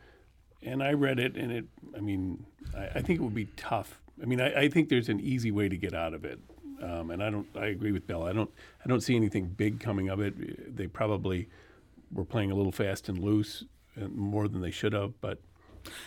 [0.62, 1.64] and I read it, and it.
[1.96, 2.44] I mean,
[2.76, 4.00] I, I think it would be tough.
[4.22, 6.38] I mean, I, I think there's an easy way to get out of it,
[6.82, 7.46] um, and I don't.
[7.56, 8.22] I agree with Bill.
[8.22, 8.50] I don't.
[8.84, 10.76] I don't see anything big coming of it.
[10.76, 11.48] They probably
[12.12, 15.20] were playing a little fast and loose, and more than they should have.
[15.20, 15.40] But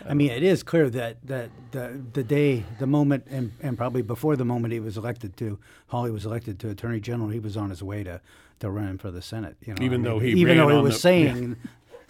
[0.08, 4.02] I mean, it is clear that, that the, the day, the moment, and, and probably
[4.02, 7.56] before the moment he was elected to, Hawley was elected to Attorney General, he was
[7.58, 8.22] on his way to,
[8.60, 9.58] to running for the Senate.
[9.66, 11.58] You know, Even I mean, though he even ran though he on was the- saying,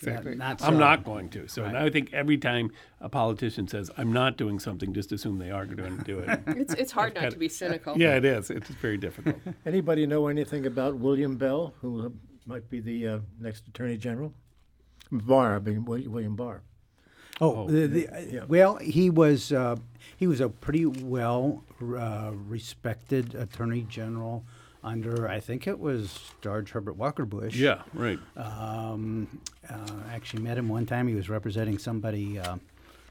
[0.02, 0.36] Exactly.
[0.36, 1.50] not I'm not going to.
[1.50, 1.74] So Right.
[1.74, 5.52] now I think every time a politician says I'm not doing something, just assume they
[5.52, 6.40] are going to do it.
[6.48, 7.98] It's it's hard not to be cynical.
[8.00, 8.50] yeah, it is.
[8.50, 9.36] It's very difficult.
[9.66, 12.10] Anybody know anything about William Bell, who uh,
[12.46, 14.34] might be the uh, next Attorney General?
[15.12, 16.62] Barr, I mean William Barr.
[17.42, 18.44] Oh, the, the, yeah.
[18.48, 19.78] well, he was uh,
[20.18, 24.44] he was a pretty well uh, respected Attorney General
[24.84, 27.56] under I think it was George Herbert Walker Bush.
[27.56, 28.20] yeah, right.
[28.38, 29.76] Um, uh,
[30.12, 31.08] actually met him one time.
[31.08, 32.40] He was representing somebody.
[32.40, 32.58] Uh,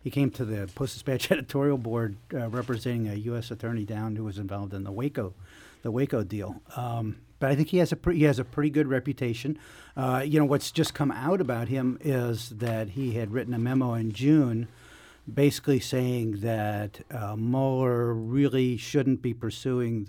[0.03, 3.51] he came to the Post Dispatch editorial board uh, representing a U.S.
[3.51, 5.35] attorney down who was involved in the Waco,
[5.83, 6.63] the Waco deal.
[6.77, 9.59] Um, but I think he has a pre- he has a pretty good reputation.
[9.97, 13.59] Uh, you know what's just come out about him is that he had written a
[13.59, 14.69] memo in June,
[15.33, 20.09] basically saying that uh, Mueller really shouldn't be pursuing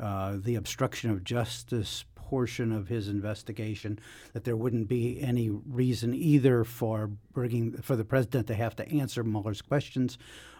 [0.00, 3.98] uh, the obstruction of justice portion of his investigation.
[4.32, 8.88] That there wouldn't be any reason either for bringing for the president to have to
[8.88, 10.16] answer Mueller's questions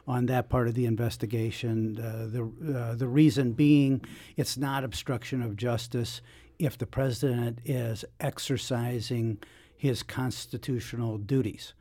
[0.07, 1.99] on that part of the investigation.
[1.99, 4.05] Uh, the uh, the reason being,
[4.37, 6.21] it's not obstruction of justice
[6.59, 9.39] if the president is exercising
[9.77, 11.75] his constitutional duties.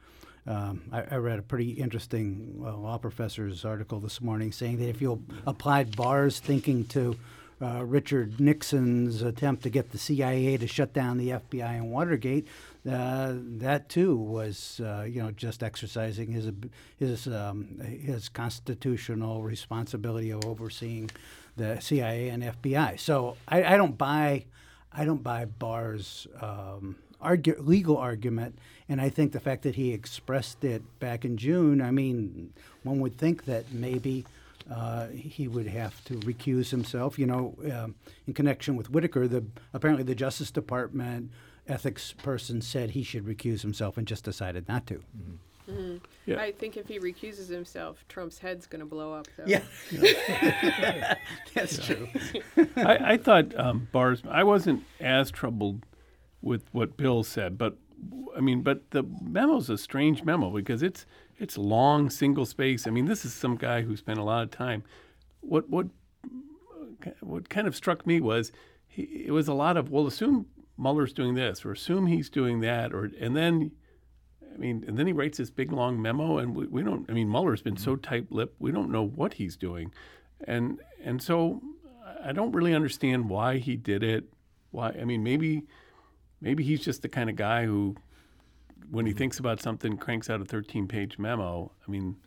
[0.47, 4.89] Um, I, I read a pretty interesting uh, law professor's article this morning saying that
[4.89, 7.15] if you applied Barr's thinking to
[7.62, 12.48] uh, Richard Nixon's attempt to get the CIA to shut down the FBI in Watergate,
[12.89, 16.50] uh, that too was, uh, you know, just exercising his
[16.98, 21.10] his um, his constitutional responsibility of overseeing
[21.58, 23.00] the CIA and FBI.
[23.00, 24.45] So I, I don't buy,
[24.93, 30.63] I don't buy Barr's um, legal argument, and I think the fact that he expressed
[30.63, 34.26] it back in June, I mean, one would think that maybe
[34.71, 37.17] uh, he would have to recuse himself.
[37.17, 37.95] You know, um,
[38.27, 41.32] in connection with Whitaker, the apparently the Justice Department
[41.67, 45.03] ethics person said he should recuse himself and just decided not to.
[46.25, 46.41] Yeah.
[46.41, 49.27] I think if he recuses himself, Trump's head's going to blow up.
[49.38, 49.45] Though.
[49.45, 49.62] Yeah,
[51.53, 52.08] that's true.
[52.75, 54.23] I, I thought um, Barr's.
[54.29, 55.86] I wasn't as troubled
[56.41, 57.77] with what Bill said, but
[58.36, 61.05] I mean, but the memo's a strange memo because it's
[61.39, 62.86] it's long, single space.
[62.86, 64.84] I mean, this is some guy who spent a lot of time.
[65.41, 65.88] What what
[67.21, 68.52] what kind of struck me was
[68.88, 70.47] he, it was a lot of well, assume
[70.78, 73.71] Mueller's doing this or assume he's doing that, or and then
[74.54, 77.10] I mean, and then he writes this big long memo, and we, we don't.
[77.10, 78.02] I mean, Mueller's been so mm-hmm.
[78.02, 79.93] tight-lipped, we don't know what he's doing,
[80.45, 81.62] and and so
[82.23, 84.25] I don't really understand why he did it.
[84.71, 84.89] Why?
[84.89, 85.63] I mean, maybe
[86.41, 87.95] maybe he's just the kind of guy who,
[88.91, 91.71] when he thinks about something, cranks out a 13-page memo.
[91.88, 92.17] I mean,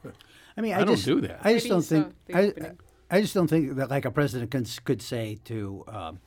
[0.57, 1.40] I mean, I I, don't just do that.
[1.42, 2.14] I just Maybe don't think.
[2.35, 2.79] I, opening.
[3.11, 6.20] I just don't think that like a president can, could say to, um,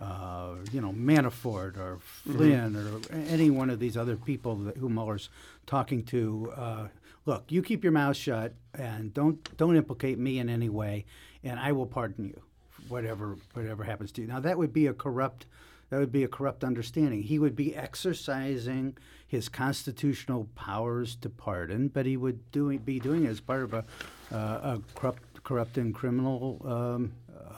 [0.00, 4.88] uh, you know, Manafort or Flynn or any one of these other people that, who
[4.88, 5.30] Mueller's
[5.66, 6.52] talking to.
[6.56, 6.88] Uh,
[7.28, 11.04] Look, you keep your mouth shut and don't don't implicate me in any way,
[11.44, 12.40] and I will pardon you,
[12.88, 14.26] whatever whatever happens to you.
[14.26, 15.44] Now that would be a corrupt
[15.90, 17.22] that would be a corrupt understanding.
[17.22, 18.96] He would be exercising
[19.26, 23.84] his constitutional powers to pardon, but he would be doing it as part of a,
[24.32, 27.12] uh, a corrupt, corrupt and criminal um,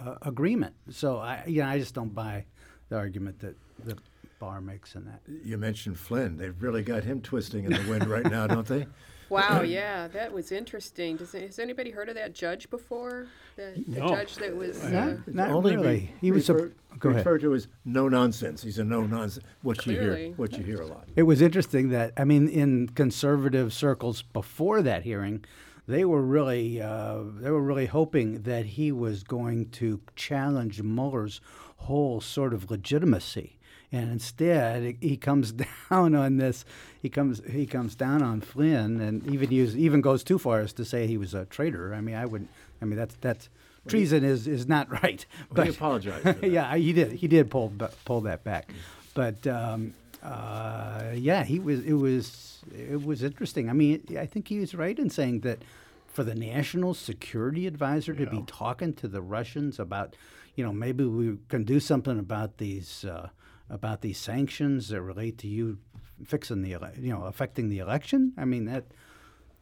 [0.04, 0.74] uh, agreement.
[0.90, 2.44] So I, you know, I just don't buy
[2.88, 3.96] the argument that the
[4.38, 5.20] Barr makes in that.
[5.44, 6.36] You mentioned Flynn.
[6.36, 8.86] They've really got him twisting in the wind right now, don't they?
[9.30, 11.16] Wow, yeah, that was interesting.
[11.16, 13.26] Does has anybody heard of that judge before?
[13.56, 14.08] The, the No.
[14.08, 14.82] judge that was.
[14.84, 14.90] Uh,
[15.26, 15.86] Not, not Only really.
[15.88, 16.48] re- he was.
[16.48, 17.20] refer, a, go ahead.
[17.20, 18.62] referred to as no nonsense.
[18.62, 19.44] He's a no nonsense.
[19.62, 21.08] What you hear, what you hear a lot.
[21.16, 25.44] It was interesting that I mean, in conservative circles before that hearing,
[25.86, 31.40] they were really uh, they were really hoping that he was going to challenge Mueller's
[31.76, 33.58] whole sort of legitimacy,
[33.92, 35.52] and instead he comes
[35.90, 36.64] down on this.
[37.00, 40.72] He comes he comes down on Flynn, and even use, even goes too far as
[40.74, 41.94] to say he was a traitor.
[41.94, 42.50] I mean, I wouldn't.
[42.82, 43.48] I mean, that's that's
[43.88, 45.24] treason is is not right.
[45.54, 47.12] Well, he apologized yeah, he did.
[47.12, 47.72] He did pull
[48.04, 48.70] pull that back,
[49.14, 51.80] but um, uh, yeah, he was.
[51.84, 53.70] It was it was interesting.
[53.70, 55.60] I mean, I think he was right in saying that
[56.06, 60.16] for the national security advisor to be talking to the Russians about,
[60.56, 63.28] you know, maybe we can do something about these uh,
[63.70, 65.78] about these sanctions that relate to you
[66.24, 68.32] fixing the you know affecting the election.
[68.36, 68.84] I mean that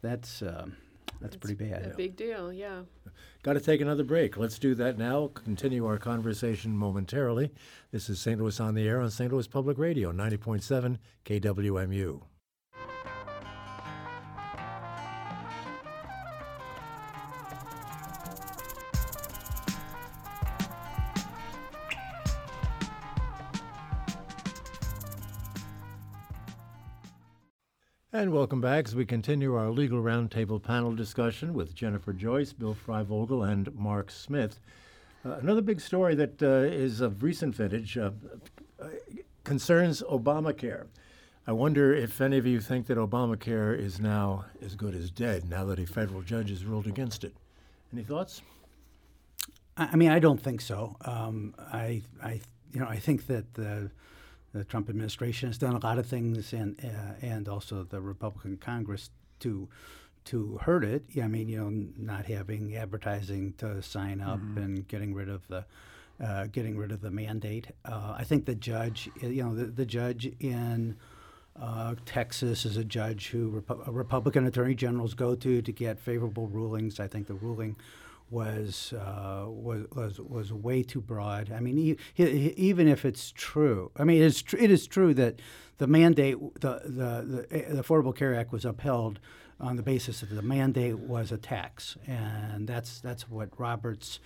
[0.02, 0.76] that's um,
[1.20, 1.86] that's pretty bad.
[1.92, 2.82] a big deal, yeah.
[3.42, 4.36] Got to take another break.
[4.36, 5.28] Let's do that now.
[5.28, 7.52] Continue our conversation momentarily.
[7.92, 8.40] This is St.
[8.40, 9.32] Louis on the Air on St.
[9.32, 12.22] Louis Public Radio, 90.7 KWMU.
[28.18, 32.74] And welcome back as we continue our legal roundtable panel discussion with Jennifer Joyce, Bill
[32.74, 34.59] Freivogel, and Mark Smith.
[35.24, 38.11] Uh, another big story that uh, is of recent vintage uh,
[39.44, 40.87] concerns Obamacare.
[41.46, 45.48] I wonder if any of you think that Obamacare is now as good as dead
[45.48, 47.37] now that a federal judge has ruled against it.
[47.92, 48.42] Any thoughts?
[49.76, 50.96] I I mean, I don't think so.
[51.04, 52.40] Um, I, I,
[52.72, 53.92] you know, I think that the,
[54.58, 58.56] the Trump administration has done a lot of things, and uh, and also the Republican
[58.56, 59.68] Congress to
[60.26, 61.04] to hurt it.
[61.10, 65.46] Yeah, I mean, you know, not having advertising to sign up and getting rid of
[65.48, 65.64] the.
[66.20, 67.68] Uh, getting rid of the mandate.
[67.84, 70.96] Uh, I think the judge, you know, the, the judge in
[71.60, 76.48] uh, Texas is a judge who Repu- Republican attorney generals go to to get favorable
[76.48, 76.98] rulings.
[76.98, 77.76] I think the ruling
[78.30, 81.50] was uh, was was was way too broad.
[81.52, 85.14] I mean, he, he, even if it's true, I mean, it's tr- it is true
[85.14, 85.40] that
[85.78, 89.18] the mandate, the the the, the Affordable Care Act was upheld
[89.60, 94.20] on the basis that the mandate was a tax, and that's that's what Roberts.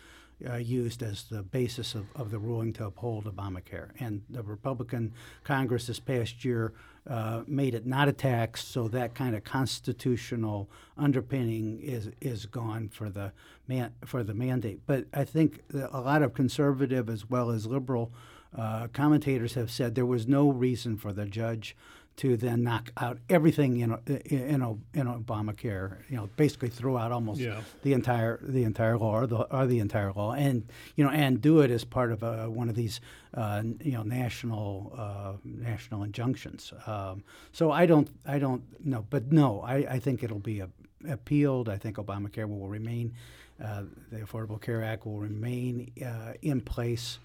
[0.49, 3.91] Uh, used as the basis of, of the ruling to uphold Obamacare.
[4.01, 5.13] And the Republican
[5.45, 6.73] Congress this past year
[7.09, 12.89] uh, made it not a tax, so that kind of constitutional underpinning is is gone
[12.89, 13.33] for the
[13.69, 14.81] man, for the mandate.
[14.87, 18.13] But I think a lot of conservative as well as liberal
[18.57, 21.77] uh, commentators have said there was no reason for the judge
[22.17, 24.63] to then knock out everything in in,
[24.95, 25.99] in Obamacare.
[26.11, 27.63] You know, basically throw out almost Yeah.
[27.83, 31.41] the entire the entire law or the or the entire law, and you know, and
[31.41, 33.01] do it as part of a, one of these
[33.35, 36.73] uh, you know national uh, national injunctions.
[36.87, 40.69] Um, so I don't I don't know, but no, I, I think it'll be a,
[41.09, 41.69] appealed.
[41.69, 43.15] I think Obamacare will remain.
[43.63, 47.19] Uh, the Affordable Care Act will remain uh, in place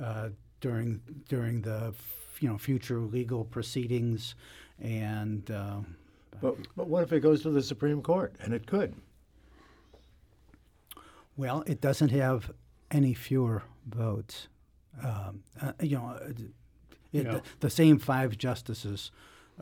[0.00, 0.28] uh,
[0.60, 1.94] during during the
[2.40, 4.34] you know future legal proceedings,
[4.80, 5.78] and uh,
[6.40, 8.34] But, but what if it goes to the Supreme Court?
[8.40, 8.94] And it could.
[11.36, 12.50] Well, it doesn't have
[12.90, 14.48] any fewer votes.
[15.02, 16.36] Um, uh, you know, uh, it,
[17.10, 17.22] Yeah.
[17.22, 19.10] the, the same five justices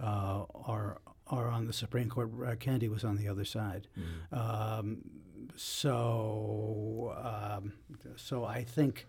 [0.00, 0.98] uh, are
[1.28, 2.30] are on the Supreme Court.
[2.46, 3.86] Uh, Kennedy was on the other side.
[4.32, 4.98] Um,
[5.56, 7.72] so, um,
[8.16, 9.06] so I think.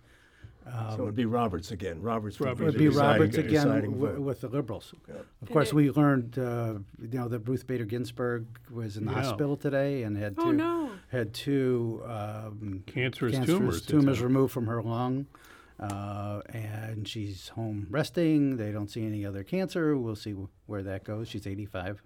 [0.66, 2.02] So it would be Roberts again.
[2.02, 4.94] Roberts would Roberts be, Would be deciding- Roberts again deciding w- with the Liberals.
[5.10, 9.06] Of And course, it- we learned, uh, you know, that Ruth Bader Ginsburg was in
[9.06, 9.24] the Yeah.
[9.24, 10.90] hospital today and had two Oh, no.
[11.10, 15.28] had two um, Cancerous cancerous tumors, tumors removed from her lung,
[15.80, 18.58] uh, and she's home resting.
[18.58, 19.98] They don't see any other cancer.
[19.98, 20.36] We'll see
[20.66, 21.28] where that goes.
[21.28, 22.02] She's 85.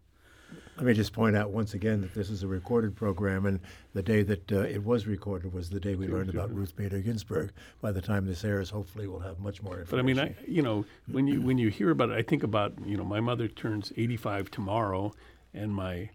[0.77, 3.59] Let me just point out once again that this is a recorded program, and
[3.93, 6.99] the day that uh, it was recorded was the day we learned about Ruth Bader
[6.99, 7.51] Ginsburg.
[7.81, 9.89] By the time this airs, hopefully we'll have much more information.
[9.89, 12.43] But I mean, I, you know, when you when you hear about it, I think
[12.43, 15.13] about you know, my mother turns 85 tomorrow,
[15.51, 16.11] and my,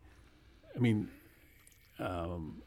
[0.76, 1.08] I mean,
[1.98, 2.62] um,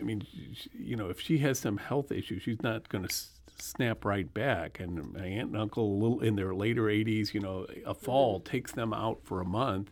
[0.00, 0.26] I mean,
[0.72, 4.32] you know, if she has some health issue, she's not going to s- snap right
[4.32, 4.80] back.
[4.80, 8.40] And my aunt and uncle, a little in their later 80s, you know, a fall
[8.40, 9.90] takes them out for a month.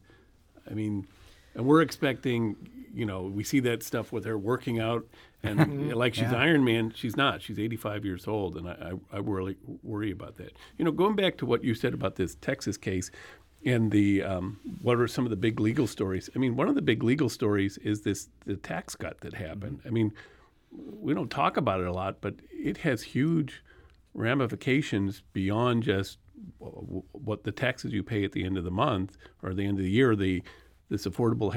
[0.70, 1.06] I mean,
[1.54, 2.56] and we're expecting,
[2.92, 5.06] you know, we see that stuff with her working out,
[5.42, 6.38] and like she's Yeah.
[6.38, 7.42] Iron Man, she's not.
[7.42, 10.52] She's 85 years old, and I, I, I really worry about that.
[10.78, 13.10] You know, going back to what you said about this Texas case,
[13.64, 16.28] and the um, what are some of the big legal stories?
[16.34, 19.80] I mean, one of the big legal stories is this the tax cut that happened.
[19.86, 20.12] I mean,
[20.70, 23.62] we don't talk about it a lot, but it has huge
[24.12, 26.18] ramifications beyond just
[26.58, 29.84] what the taxes you pay at the end of the month or the end of
[29.84, 30.16] the year.
[30.16, 30.42] The
[30.88, 31.50] this Affordable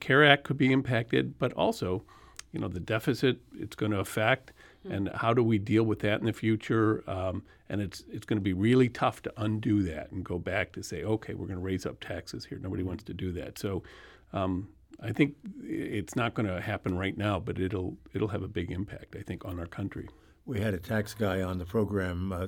[0.00, 2.04] Care Act could be impacted, but also,
[2.52, 4.52] you know, the deficit it's going to affect,
[4.88, 7.02] and how do we deal with that in the future?
[7.08, 10.72] Um, and it's it's going to be really tough to undo that and go back
[10.72, 12.58] to say, okay, we're going to raise up taxes here.
[12.58, 13.58] Nobody wants to do that.
[13.58, 13.82] So.
[14.32, 14.68] Um,
[15.04, 15.34] I think
[15.64, 19.16] it's not going to happen right now, but it'll it'll have a big impact.
[19.18, 20.08] I think on our country.
[20.46, 22.46] we had a tax guy on the program uh,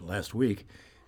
[0.00, 0.66] last week,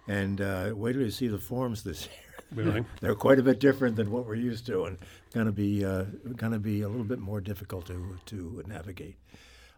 [0.09, 2.07] and uh, wait till you see the forms this
[2.55, 2.65] year.
[2.67, 2.85] Really?
[3.01, 4.99] They're quite a bit different than what we're used to, and
[5.33, 6.05] going to be uh,
[6.37, 9.17] going to be a little bit more difficult to to navigate.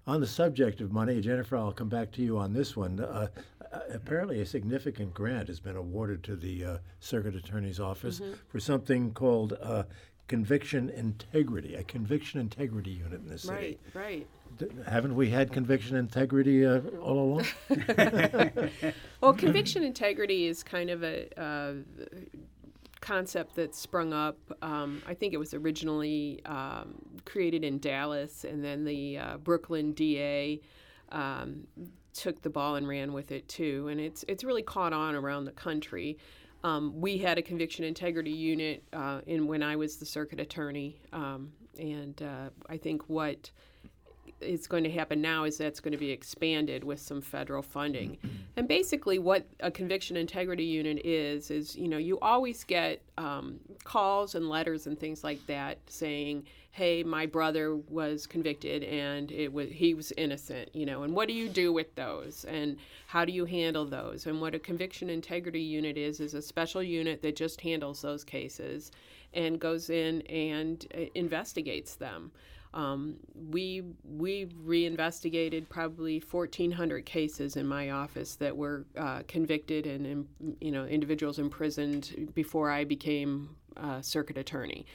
[0.06, 3.00] On the subject of money, Jennifer, I'll come back to you on this one.
[3.00, 3.28] Uh,
[3.72, 8.60] uh, apparently, a significant grant has been awarded to the uh, Circuit Attorney's Office for
[8.60, 9.84] something called uh,
[10.28, 13.54] conviction integrity, a conviction integrity unit in the city.
[13.54, 14.26] Right, right.
[14.86, 17.46] Haven't we had conviction integrity uh, all along?
[19.20, 21.72] Well, conviction integrity is kind of a uh,
[23.00, 24.36] concept that sprung up.
[24.60, 26.94] Um, I think it was originally um,
[27.24, 30.60] created in Dallas, and then the uh, Brooklyn DA
[31.10, 31.66] um,
[32.12, 33.88] took the ball and ran with it too.
[33.88, 36.18] And it's it's really caught on around the country.
[36.62, 41.00] Um, we had a conviction integrity unit uh, in when I was the circuit attorney,
[41.12, 43.50] um, and uh, I think what
[44.40, 48.18] is going to happen now is that's going to be expanded with some federal funding.
[48.56, 53.58] And basically, what a conviction integrity unit is is you know you always get um,
[53.84, 59.52] calls and letters and things like that saying, "Hey, my brother was convicted and it
[59.52, 61.02] was he was innocent," you know.
[61.02, 62.44] And what do you do with those?
[62.44, 64.26] And how do you handle those?
[64.26, 68.24] And what a conviction integrity unit is is a special unit that just handles those
[68.24, 68.92] cases
[69.34, 72.30] and goes in and uh, investigates them.
[72.74, 73.16] Um,
[73.50, 80.26] we we reinvestigated probably 1,400 cases in my office that were uh, convicted and
[80.60, 84.86] you know individuals imprisoned before I became uh, circuit attorney.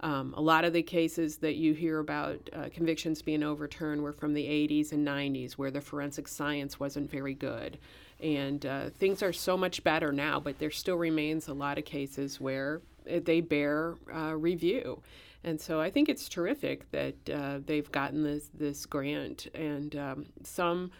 [0.00, 4.12] Um, a lot of the cases that you hear about uh, convictions being overturned were
[4.12, 7.78] from the 80s and 90s, where the forensic science wasn't very good.
[8.20, 11.86] And uh, things are so much better now, but there still remains a lot of
[11.86, 15.02] cases where uh, they bear uh, review.
[15.46, 20.26] And so I think it's terrific that uh, they've gotten this this grant, and um,
[20.42, 20.90] some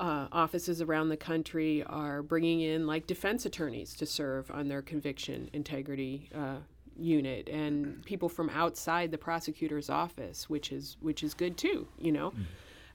[0.00, 4.82] uh, offices around the country are bringing in like defense attorneys to serve on their
[4.82, 6.56] conviction integrity uh,
[6.98, 11.86] unit, and people from outside the prosecutor's office, which is which is good too.
[11.96, 12.32] You know.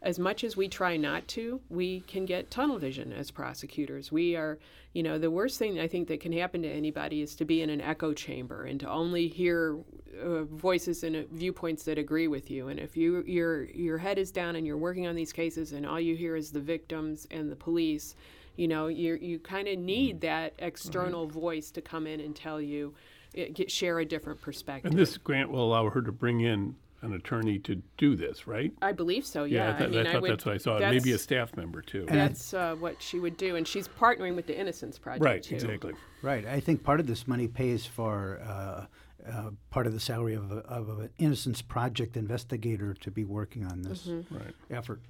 [0.02, 4.12] As much as we try not to, we can get tunnel vision as prosecutors.
[4.12, 4.58] We are,
[4.94, 7.62] you know, the worst thing I think that can happen to anybody is to be
[7.62, 9.78] in an echo chamber and to only hear
[10.24, 12.70] uh, voices and uh, viewpoints that agree with you.
[12.70, 15.86] And if you your your head is down and you're working on these cases and
[15.86, 18.16] all you hear is the victims and the police,
[18.56, 22.62] you know, you you kind of need that external voice to come in and tell
[22.62, 22.94] you,
[23.34, 24.92] it, get, share a different perspective.
[24.92, 28.72] And this grant will allow her to bring in an attorney to do this, right?
[28.82, 29.44] I believe so.
[29.46, 30.80] Yeah, I, thought, I mean, I thought would, that's what I saw.
[30.80, 32.06] Maybe a staff member too.
[32.08, 35.56] That's uh, what she would do, and she's partnering with the Innocence Project right, too.
[35.56, 35.94] exactly.
[36.22, 36.46] Right.
[36.46, 38.86] I think part of this money pays for uh,
[39.32, 43.66] uh, part of the salary of, a, of an Innocence Project investigator to be working
[43.66, 44.36] on this Mm-hmm.
[44.36, 44.56] Right.
[44.72, 45.02] effort.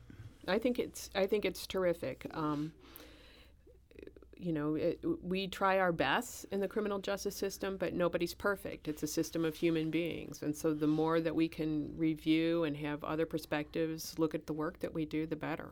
[0.47, 2.25] I think it's I think it's terrific.
[2.33, 2.71] Um,
[4.39, 8.87] you know, it, we try our best in the criminal justice system, but nobody's perfect.
[8.87, 12.75] It's a system of human beings, and so the more that we can review and
[12.77, 15.71] have other perspectives look at the work that we do, the better.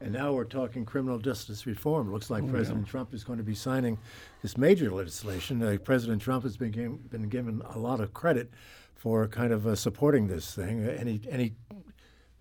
[0.00, 2.08] And now we're talking criminal justice reform.
[2.08, 3.96] It looks like President Trump is going to be signing
[4.42, 5.62] this major legislation.
[5.62, 8.50] Uh, President Trump has been, given been given a lot of credit
[8.94, 10.86] for kind of uh, supporting this thing.
[10.86, 11.54] Uh, any any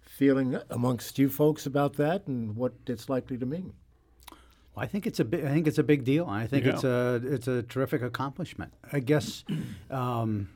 [0.01, 3.73] feeling amongst you folks about that and what it's likely to mean?
[4.75, 6.25] Well, I think it's a big, I think it's a big deal.
[6.27, 6.73] I think Yeah.
[6.73, 8.73] it's a it's a terrific accomplishment.
[8.91, 9.43] I guess
[9.89, 10.49] um,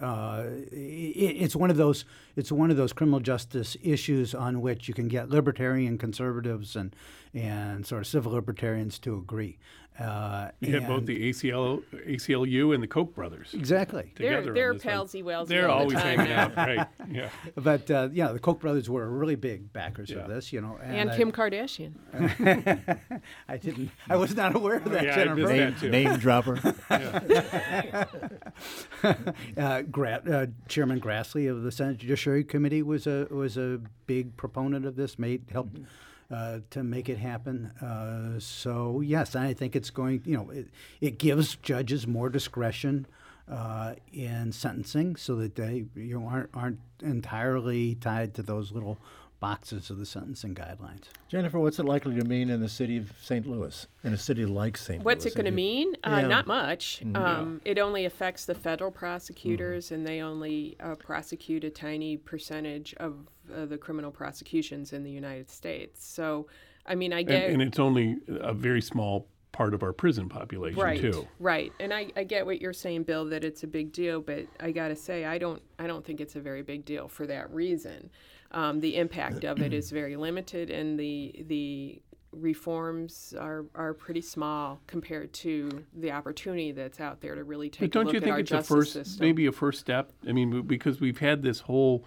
[0.00, 2.04] uh, i it's one of those
[2.36, 6.94] it's one of those criminal justice issues on which you can get libertarian conservatives and
[7.34, 9.58] and sort of civil libertarians to agree.
[10.00, 14.12] Uh, You had both the ACL, ACLU and the Koch brothers exactly.
[14.16, 14.54] They're together.
[14.54, 14.94] they're this one.
[14.94, 15.48] palsy welsy.
[15.48, 16.42] They're all the always time hanging now.
[16.44, 16.86] out, right?
[17.10, 17.28] Yeah.
[17.56, 20.18] But uh, yeah, the Koch brothers were really big backers Yeah.
[20.20, 20.78] of this, you know.
[20.82, 21.92] And I, Kim Kardashian.
[23.48, 23.90] I didn't.
[24.08, 25.54] I was not aware of that, Yeah, I Jennifer.
[25.54, 25.90] missed that too.
[25.90, 26.58] Name dropper.
[29.56, 34.36] uh, Gra- uh, Chairman Grassley of the Senate Judiciary Committee was a was a big
[34.36, 35.18] proponent of this.
[35.18, 35.78] Made helped
[36.30, 37.66] uh, to make it happen.
[37.82, 40.22] Uh, so yes, I think it's going.
[40.24, 40.68] You know, it,
[41.00, 43.06] it gives judges more discretion
[43.50, 48.98] uh, in sentencing, so that they you know aren't aren't entirely tied to those little
[49.40, 51.04] boxes of the sentencing guidelines.
[51.28, 53.46] Jennifer, what's it likely to mean in the city of St.
[53.46, 55.02] Louis, in a city like St.
[55.02, 55.30] What's Louis?
[55.30, 55.94] What's it going to mean?
[56.04, 56.26] Uh, Yeah.
[56.28, 57.02] Not much.
[57.14, 59.94] Um, it only affects the federal prosecutors, Mm-hmm.
[59.94, 63.14] and they only uh, prosecute a tiny percentage of
[63.54, 66.04] uh, the criminal prosecutions in the United States.
[66.04, 66.46] So,
[66.86, 70.80] I mean, I get and it's only a very small part of our prison population
[70.80, 71.26] right, too.
[71.38, 74.46] right, and I, I get what you're saying, Bill, that it's a big deal, but
[74.60, 77.26] I got to say, I don't, I don't think it's a very big deal for
[77.26, 78.10] that reason.
[78.52, 84.20] Um, the impact of it is very limited, and the the reforms are, are pretty
[84.20, 88.38] small compared to the opportunity that's out there to really take But don't you think
[88.38, 89.26] it's a first, system.
[89.26, 90.12] maybe a first step?
[90.28, 92.04] I mean, because we've had this whole,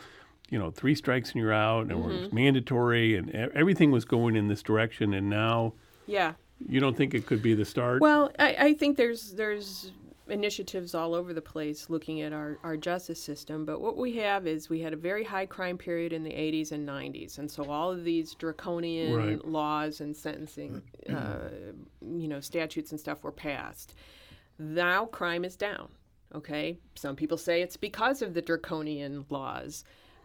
[0.53, 2.25] you know, three strikes and you're out, and it Mm-hmm.
[2.25, 5.73] was mandatory, and everything was going in this direction, and now
[6.05, 6.33] Yeah.
[6.69, 7.99] you don't think it could be the start?
[8.01, 9.91] Well, I, I think there's there's
[10.29, 14.45] initiatives all over the place looking at our, our justice system, but what we have
[14.45, 17.63] is we had a very high crime period in the 80s and 90s, and so
[17.65, 19.45] all of these draconian Right.
[19.45, 21.49] laws and sentencing, uh,
[22.15, 23.95] you know, statutes and stuff were passed.
[24.59, 25.89] Now crime is down.
[26.35, 29.83] Okay, some people say it's because of the draconian laws,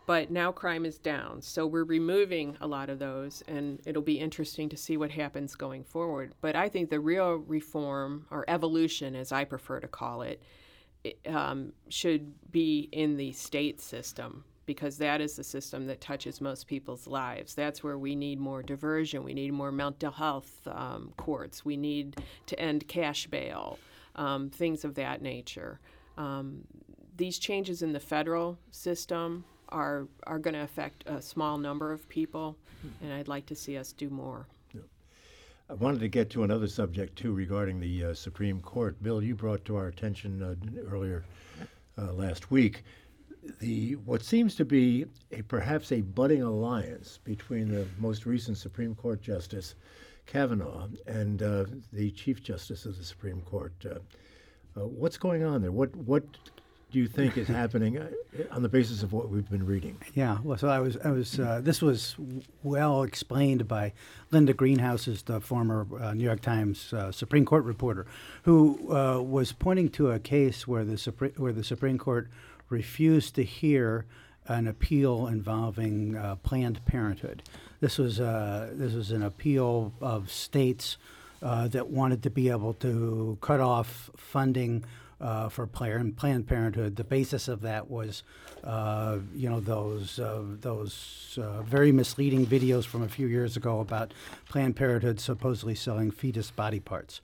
[0.08, 1.42] but now crime is down.
[1.42, 5.54] So we're removing a lot of those, and it'll be interesting to see what happens
[5.54, 6.32] going forward.
[6.40, 10.42] But I think the real reform, or evolution as I prefer to call it,
[11.26, 16.66] um, should be in the state system because that is the system that touches most
[16.66, 17.54] people's lives.
[17.54, 19.22] That's where we need more diversion.
[19.24, 21.66] We need more mental health um, courts.
[21.66, 23.78] We need to end cash bail,
[24.16, 25.80] um, things of that nature.
[26.16, 26.64] Um,
[27.14, 32.08] these changes in the federal system are are going to affect a small number of
[32.08, 32.56] people,
[33.02, 34.46] and I'd like to see us do more.
[35.70, 39.02] I wanted to get to another subject too regarding the uh, Supreme Court.
[39.02, 40.54] Bill, you brought to our attention uh,
[40.90, 41.26] earlier
[41.98, 42.84] uh, last week
[43.60, 48.94] the what seems to be a perhaps a budding alliance between the most recent Supreme
[48.94, 49.74] Court Justice
[50.26, 53.72] Kavanaugh and uh, the Chief Justice of the Supreme Court.
[53.84, 53.98] Uh,
[54.78, 55.72] uh, what's going on there?
[55.72, 56.24] What what
[56.90, 58.08] do you think is happening uh,
[58.50, 59.98] on the basis of what we've been reading?
[60.14, 61.38] Yeah, well, so I was, I was.
[61.38, 62.16] Uh, this was
[62.62, 63.92] well explained by
[64.30, 68.06] Linda Greenhouses, the former uh, New York Times uh, Supreme Court reporter,
[68.44, 72.30] who uh, was pointing to a case where the Supreme, where the Supreme Court
[72.70, 74.06] refused to hear
[74.46, 77.42] an appeal involving uh, Planned Parenthood.
[77.80, 80.96] This was this was an appeal of states
[81.40, 84.84] that wanted to be able to cut off funding
[85.20, 86.96] uh, for Planned Parenthood.
[86.96, 88.22] The basis of that was,
[88.64, 93.80] uh, you know, those uh, those uh, very misleading videos from a few years ago
[93.80, 94.14] about
[94.48, 97.20] Planned Parenthood supposedly selling fetus body parts.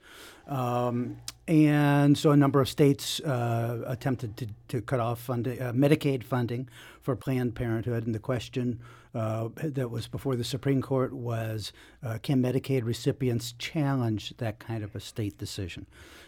[0.47, 1.17] Um,
[1.47, 6.23] and so a number of states uh, attempted to, to cut off funding, uh, Medicaid
[6.23, 6.69] funding
[7.01, 8.05] for Planned Parenthood.
[8.05, 8.79] And the question
[9.15, 11.71] uh, that was before the Supreme Court was
[12.03, 15.85] uh, can Medicaid recipients challenge that kind of a state decision?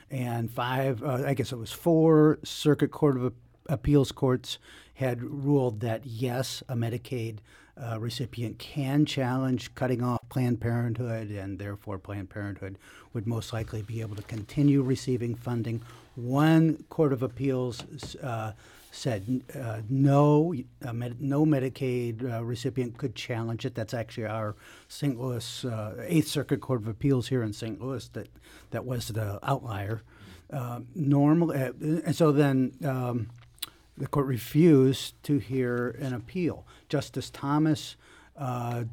[0.09, 3.33] And five, uh, I guess it was four Circuit Court of
[3.69, 4.57] Appeals courts
[4.93, 7.39] had ruled that yes, a Medicaid
[7.77, 12.77] uh, recipient can challenge cutting off Planned Parenthood, and therefore Planned Parenthood
[13.13, 15.81] would most likely be able to continue receiving funding.
[16.15, 18.53] One Court of Appeals uh,
[18.97, 23.75] said uh, no, uh, med- no Medicaid uh, recipient could challenge it.
[23.75, 24.55] That's actually our
[24.87, 25.19] St.
[25.19, 27.79] Louis uh, Eighth Circuit Court of Appeals here in St.
[27.79, 28.27] Louis that
[28.71, 30.01] that was the outlier.
[30.51, 32.73] Uh, normal, uh, and so then.
[32.83, 33.29] Um,
[33.99, 36.67] the court refused to hear an appeal.
[36.87, 37.95] Justice Thomas
[38.37, 38.83] uh,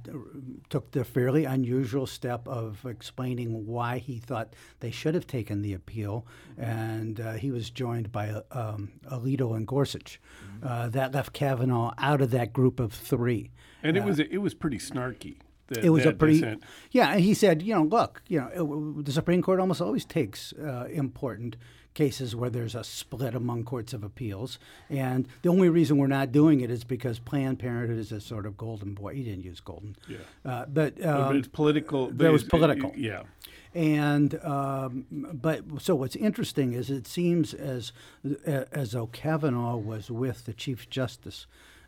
[0.70, 5.72] took the fairly unusual step of explaining why he thought they should have taken the
[5.74, 6.26] appeal,
[6.56, 10.20] and uh, he was joined by um, Alito and Gorsuch.
[10.62, 13.50] Uh, that left Kavanaugh out of that group of three.
[13.82, 15.36] And it was it was pretty snarky.
[15.68, 16.40] That, It was a pretty,
[16.90, 17.12] yeah.
[17.12, 18.48] And he said, you know, look, you know,
[18.98, 21.56] it- the Supreme Court almost always takes uh, important
[21.94, 24.58] cases where there's a split among courts of appeals,
[24.90, 28.46] and the only reason we're not doing it is because Planned Parenthood is a sort
[28.46, 29.14] of golden boy.
[29.14, 30.18] He didn't use golden, Yeah.
[30.44, 32.08] uh, but, But um, it's political.
[32.08, 32.92] but that was political.
[32.96, 33.22] Yeah.
[33.74, 37.92] and um, but so what's interesting is it seems as
[38.46, 41.46] as though Kavanaugh was with the Chief Justice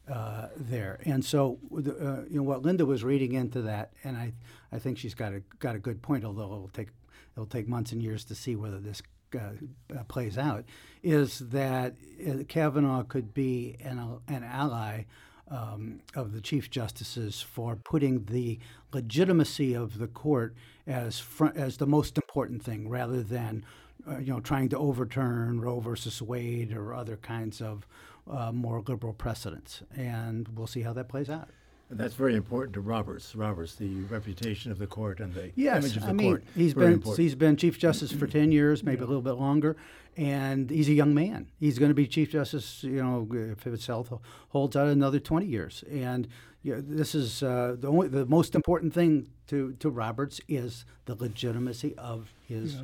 [0.08, 4.16] uh, there, and so the, uh, you know what Linda was reading into that, and
[4.16, 4.32] I
[4.72, 6.88] I think she's got a got a good point, although it'll take
[7.36, 9.02] it'll take months and years to see whether this.
[9.34, 10.64] Uh, uh, plays out
[11.02, 11.94] is that
[12.26, 15.04] uh, Kavanaugh could be an, an ally
[15.50, 18.58] um, of the Chief Justices for putting the
[18.92, 20.54] legitimacy of the court
[20.86, 23.64] as front, as the most important thing, rather than
[24.08, 27.86] uh, you know trying to overturn Roe versus Wade or other kinds of
[28.30, 29.82] uh, more liberal precedents.
[29.96, 31.50] And we'll see how that plays out.
[31.88, 33.36] And that's very important to Roberts.
[33.36, 36.44] Roberts, the reputation of the court and the Yes, image of the I mean court.
[36.54, 37.22] he's very been important.
[37.22, 39.76] he's been Chief Justice for ten years, maybe a little bit longer,
[40.16, 41.46] and he's a young man.
[41.60, 44.12] He's going to be Chief Justice, you know, if his health
[44.48, 45.84] holds out another twenty years.
[45.88, 46.26] And
[46.64, 50.84] you know, this is uh, the only the most important thing to to Roberts is
[51.04, 52.74] the legitimacy of his.
[52.74, 52.80] t-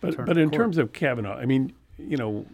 [0.00, 0.60] But but in court.
[0.60, 2.44] terms of Kavanaugh, I mean, you know,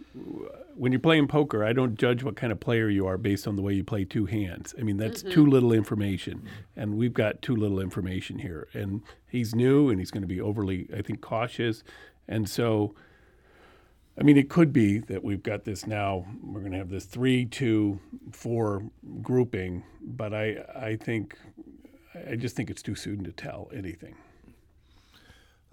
[0.77, 3.55] when you're playing poker, I don't judge what kind of player you are based on
[3.55, 4.75] the way you play two hands.
[4.79, 5.51] I mean, that's too mm-hmm.
[5.51, 8.67] little information, and we've got too little information here.
[8.73, 11.83] And he's new, and he's going to be overly, I think, cautious,
[12.27, 12.93] and so.
[14.19, 16.25] I mean, it could be that we've got this now.
[16.41, 17.99] We're going to have this three, two,
[18.31, 18.89] four
[19.21, 21.37] grouping, but I, I think,
[22.27, 24.15] I just think it's too soon to tell anything.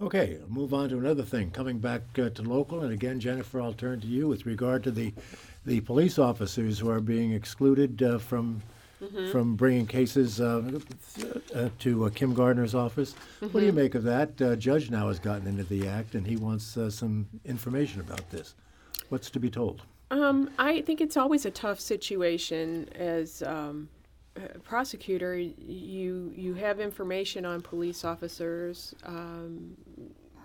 [0.01, 1.51] Okay, move on to another thing.
[1.51, 4.91] Coming back uh, to local, and again, Jennifer, I'll turn to you with regard to
[4.91, 5.13] the
[5.65, 8.63] the police officers who are being excluded uh, from
[9.31, 10.81] from bringing cases uh,
[11.55, 13.15] uh, to uh, Kim Gardner's office.
[13.41, 14.41] What do you make of that?
[14.41, 18.31] Uh, judge now has gotten into the act, and he wants uh, some information about
[18.31, 18.55] this.
[19.11, 19.83] What's to be told?
[20.11, 23.89] Um, I think it's always a tough situation as um,
[24.62, 25.37] prosecutor.
[25.37, 29.76] You you have information on police officers um,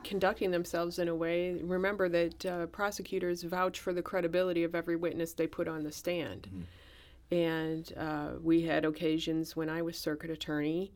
[0.03, 1.59] conducting themselves in a way.
[1.61, 5.91] Remember that uh, prosecutors vouch for the credibility of every witness they put on the
[5.91, 6.65] stand.
[7.31, 10.91] And uh, we had occasions when I was circuit attorney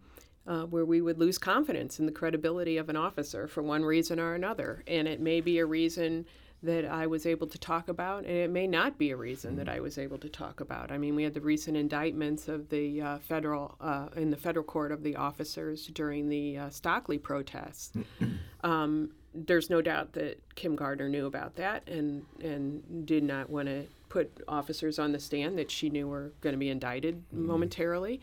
[0.48, 4.20] uh, where we would lose confidence in the credibility of an officer for one reason
[4.20, 4.84] or another.
[4.88, 6.26] And it may be a reason
[6.64, 9.68] that I was able to talk about, and it may not be a reason that
[9.68, 10.92] I was able to talk about.
[10.92, 14.64] I mean, we had the recent indictments of the uh, federal uh, in the federal
[14.64, 17.92] court of the officers during the uh, Stockley protests.
[18.64, 23.68] um, there's no doubt that Kim Gardner knew about that and and did not want
[23.68, 28.22] to put officers on the stand that she knew were going to be indicted momentarily.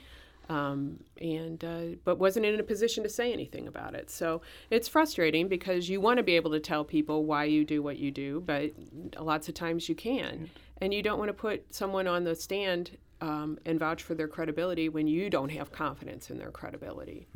[0.54, 4.10] Um, and uh, but wasn't in a position to say anything about it.
[4.10, 7.82] So it's frustrating because you want to be able to tell people why you do
[7.84, 8.72] what you do, but
[9.20, 12.98] lots of times you can, and you don't want to put someone on the stand
[13.20, 17.28] um, and vouch for their credibility when you don't have confidence in their credibility.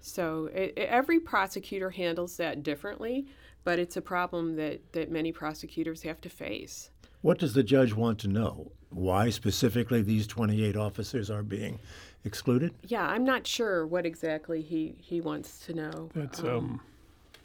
[0.00, 3.26] So it, it- every prosecutor handles that differently,
[3.62, 6.90] but it's a problem that that many prosecutors have to face.
[7.22, 8.72] What does the judge want to know?
[8.90, 11.80] Why specifically these 28 officers are being
[12.26, 12.74] excluded?
[12.82, 16.10] Yeah, I'm not sure what exactly he, he wants to know.
[16.14, 16.80] That's um,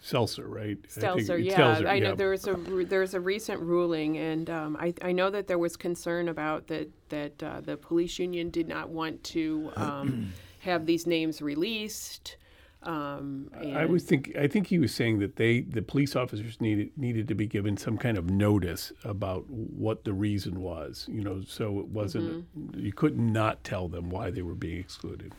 [0.02, 0.78] Seltzer, right?
[0.84, 1.58] I think Stelzer, it's yeah.
[1.58, 2.16] Stelzer, I know yeah.
[2.16, 5.60] there was a ru- there's a recent ruling, and um, I, I know that there
[5.60, 10.88] was concern about that that uh, the police union did not want to um, have
[10.88, 12.38] these names released.
[12.84, 16.90] Um, I was think I think he was saying that they the police officers needed
[16.98, 21.42] needed to be given some kind of notice about what the reason was, you know,
[21.46, 22.80] so it wasn't Mm-hmm.
[22.80, 25.34] you could not not tell them why they were being excluded.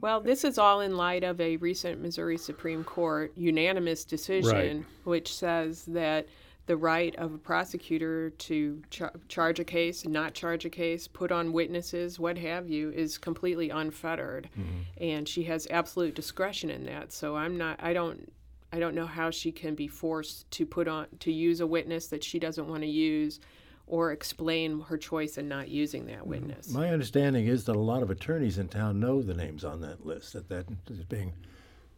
[0.00, 5.32] Well, this is all in light of a recent Missouri Supreme Court unanimous decision, which
[5.32, 6.26] says that
[6.66, 11.30] the right of a prosecutor to char- charge a case, not charge a case, put
[11.30, 14.80] on witnesses, what have you, is completely unfettered, mm-hmm.
[15.02, 17.12] and she has absolute discretion in that.
[17.12, 17.78] So I'm not.
[17.82, 18.32] I don't.
[18.72, 22.08] I don't know how she can be forced to put on to use a witness
[22.08, 23.40] that she doesn't want to use,
[23.86, 26.30] or explain her choice in not using that mm-hmm.
[26.30, 26.70] witness.
[26.70, 30.04] My understanding is that a lot of attorneys in town know the names on that
[30.06, 31.34] list, that that is being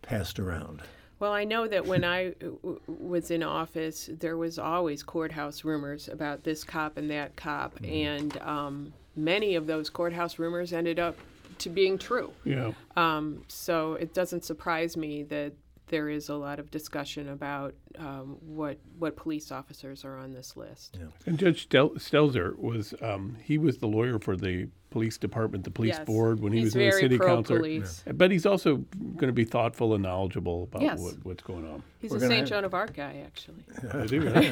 [0.03, 0.83] passed around.
[1.19, 6.09] Well, I know that when I w- was in office, there was always courthouse rumors
[6.09, 11.17] about this cop and that cop, and um, many of those courthouse rumors ended up
[11.59, 12.33] to being true.
[12.45, 12.73] Yeah.
[12.97, 15.53] Um, so it doesn't surprise me that
[15.89, 20.57] there is a lot of discussion about um, what what police officers are on this
[20.57, 20.99] list.
[21.27, 25.71] And Judge Stel- Stelzer was um, he was the lawyer for the police department, the
[25.71, 26.07] police Yes.
[26.07, 27.57] board when he He's was in the city council.
[27.57, 28.03] pro-police.
[28.15, 30.99] But he's also going to be thoughtful and knowledgeable about Yes.
[31.01, 31.83] what, what's going on.
[31.99, 32.33] He's We're a St.
[32.41, 33.65] have- Joan of Arc guy, actually.
[34.05, 34.49] Is he really?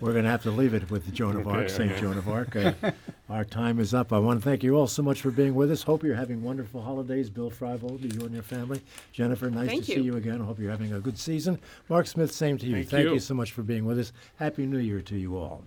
[0.00, 1.92] We're going to have to leave it with Joan of Arc, Okay, St.
[1.92, 2.00] okay.
[2.00, 2.56] Joan of Arc.
[2.56, 2.72] Uh,
[3.30, 4.12] our time is up.
[4.12, 5.82] I want to thank you all so much for being with us.
[5.82, 7.30] Hope you're having wonderful holidays.
[7.30, 8.80] Bill Freivogel, you and your family.
[9.12, 9.98] Jennifer, nice Thank to you.
[9.98, 10.40] see you again.
[10.42, 11.58] I hope you're having a good season.
[11.90, 12.76] Mark Smith, same to you.
[12.76, 13.14] Thank thank you.
[13.14, 14.12] you so much for being with us.
[14.36, 15.64] Happy New Year to you all.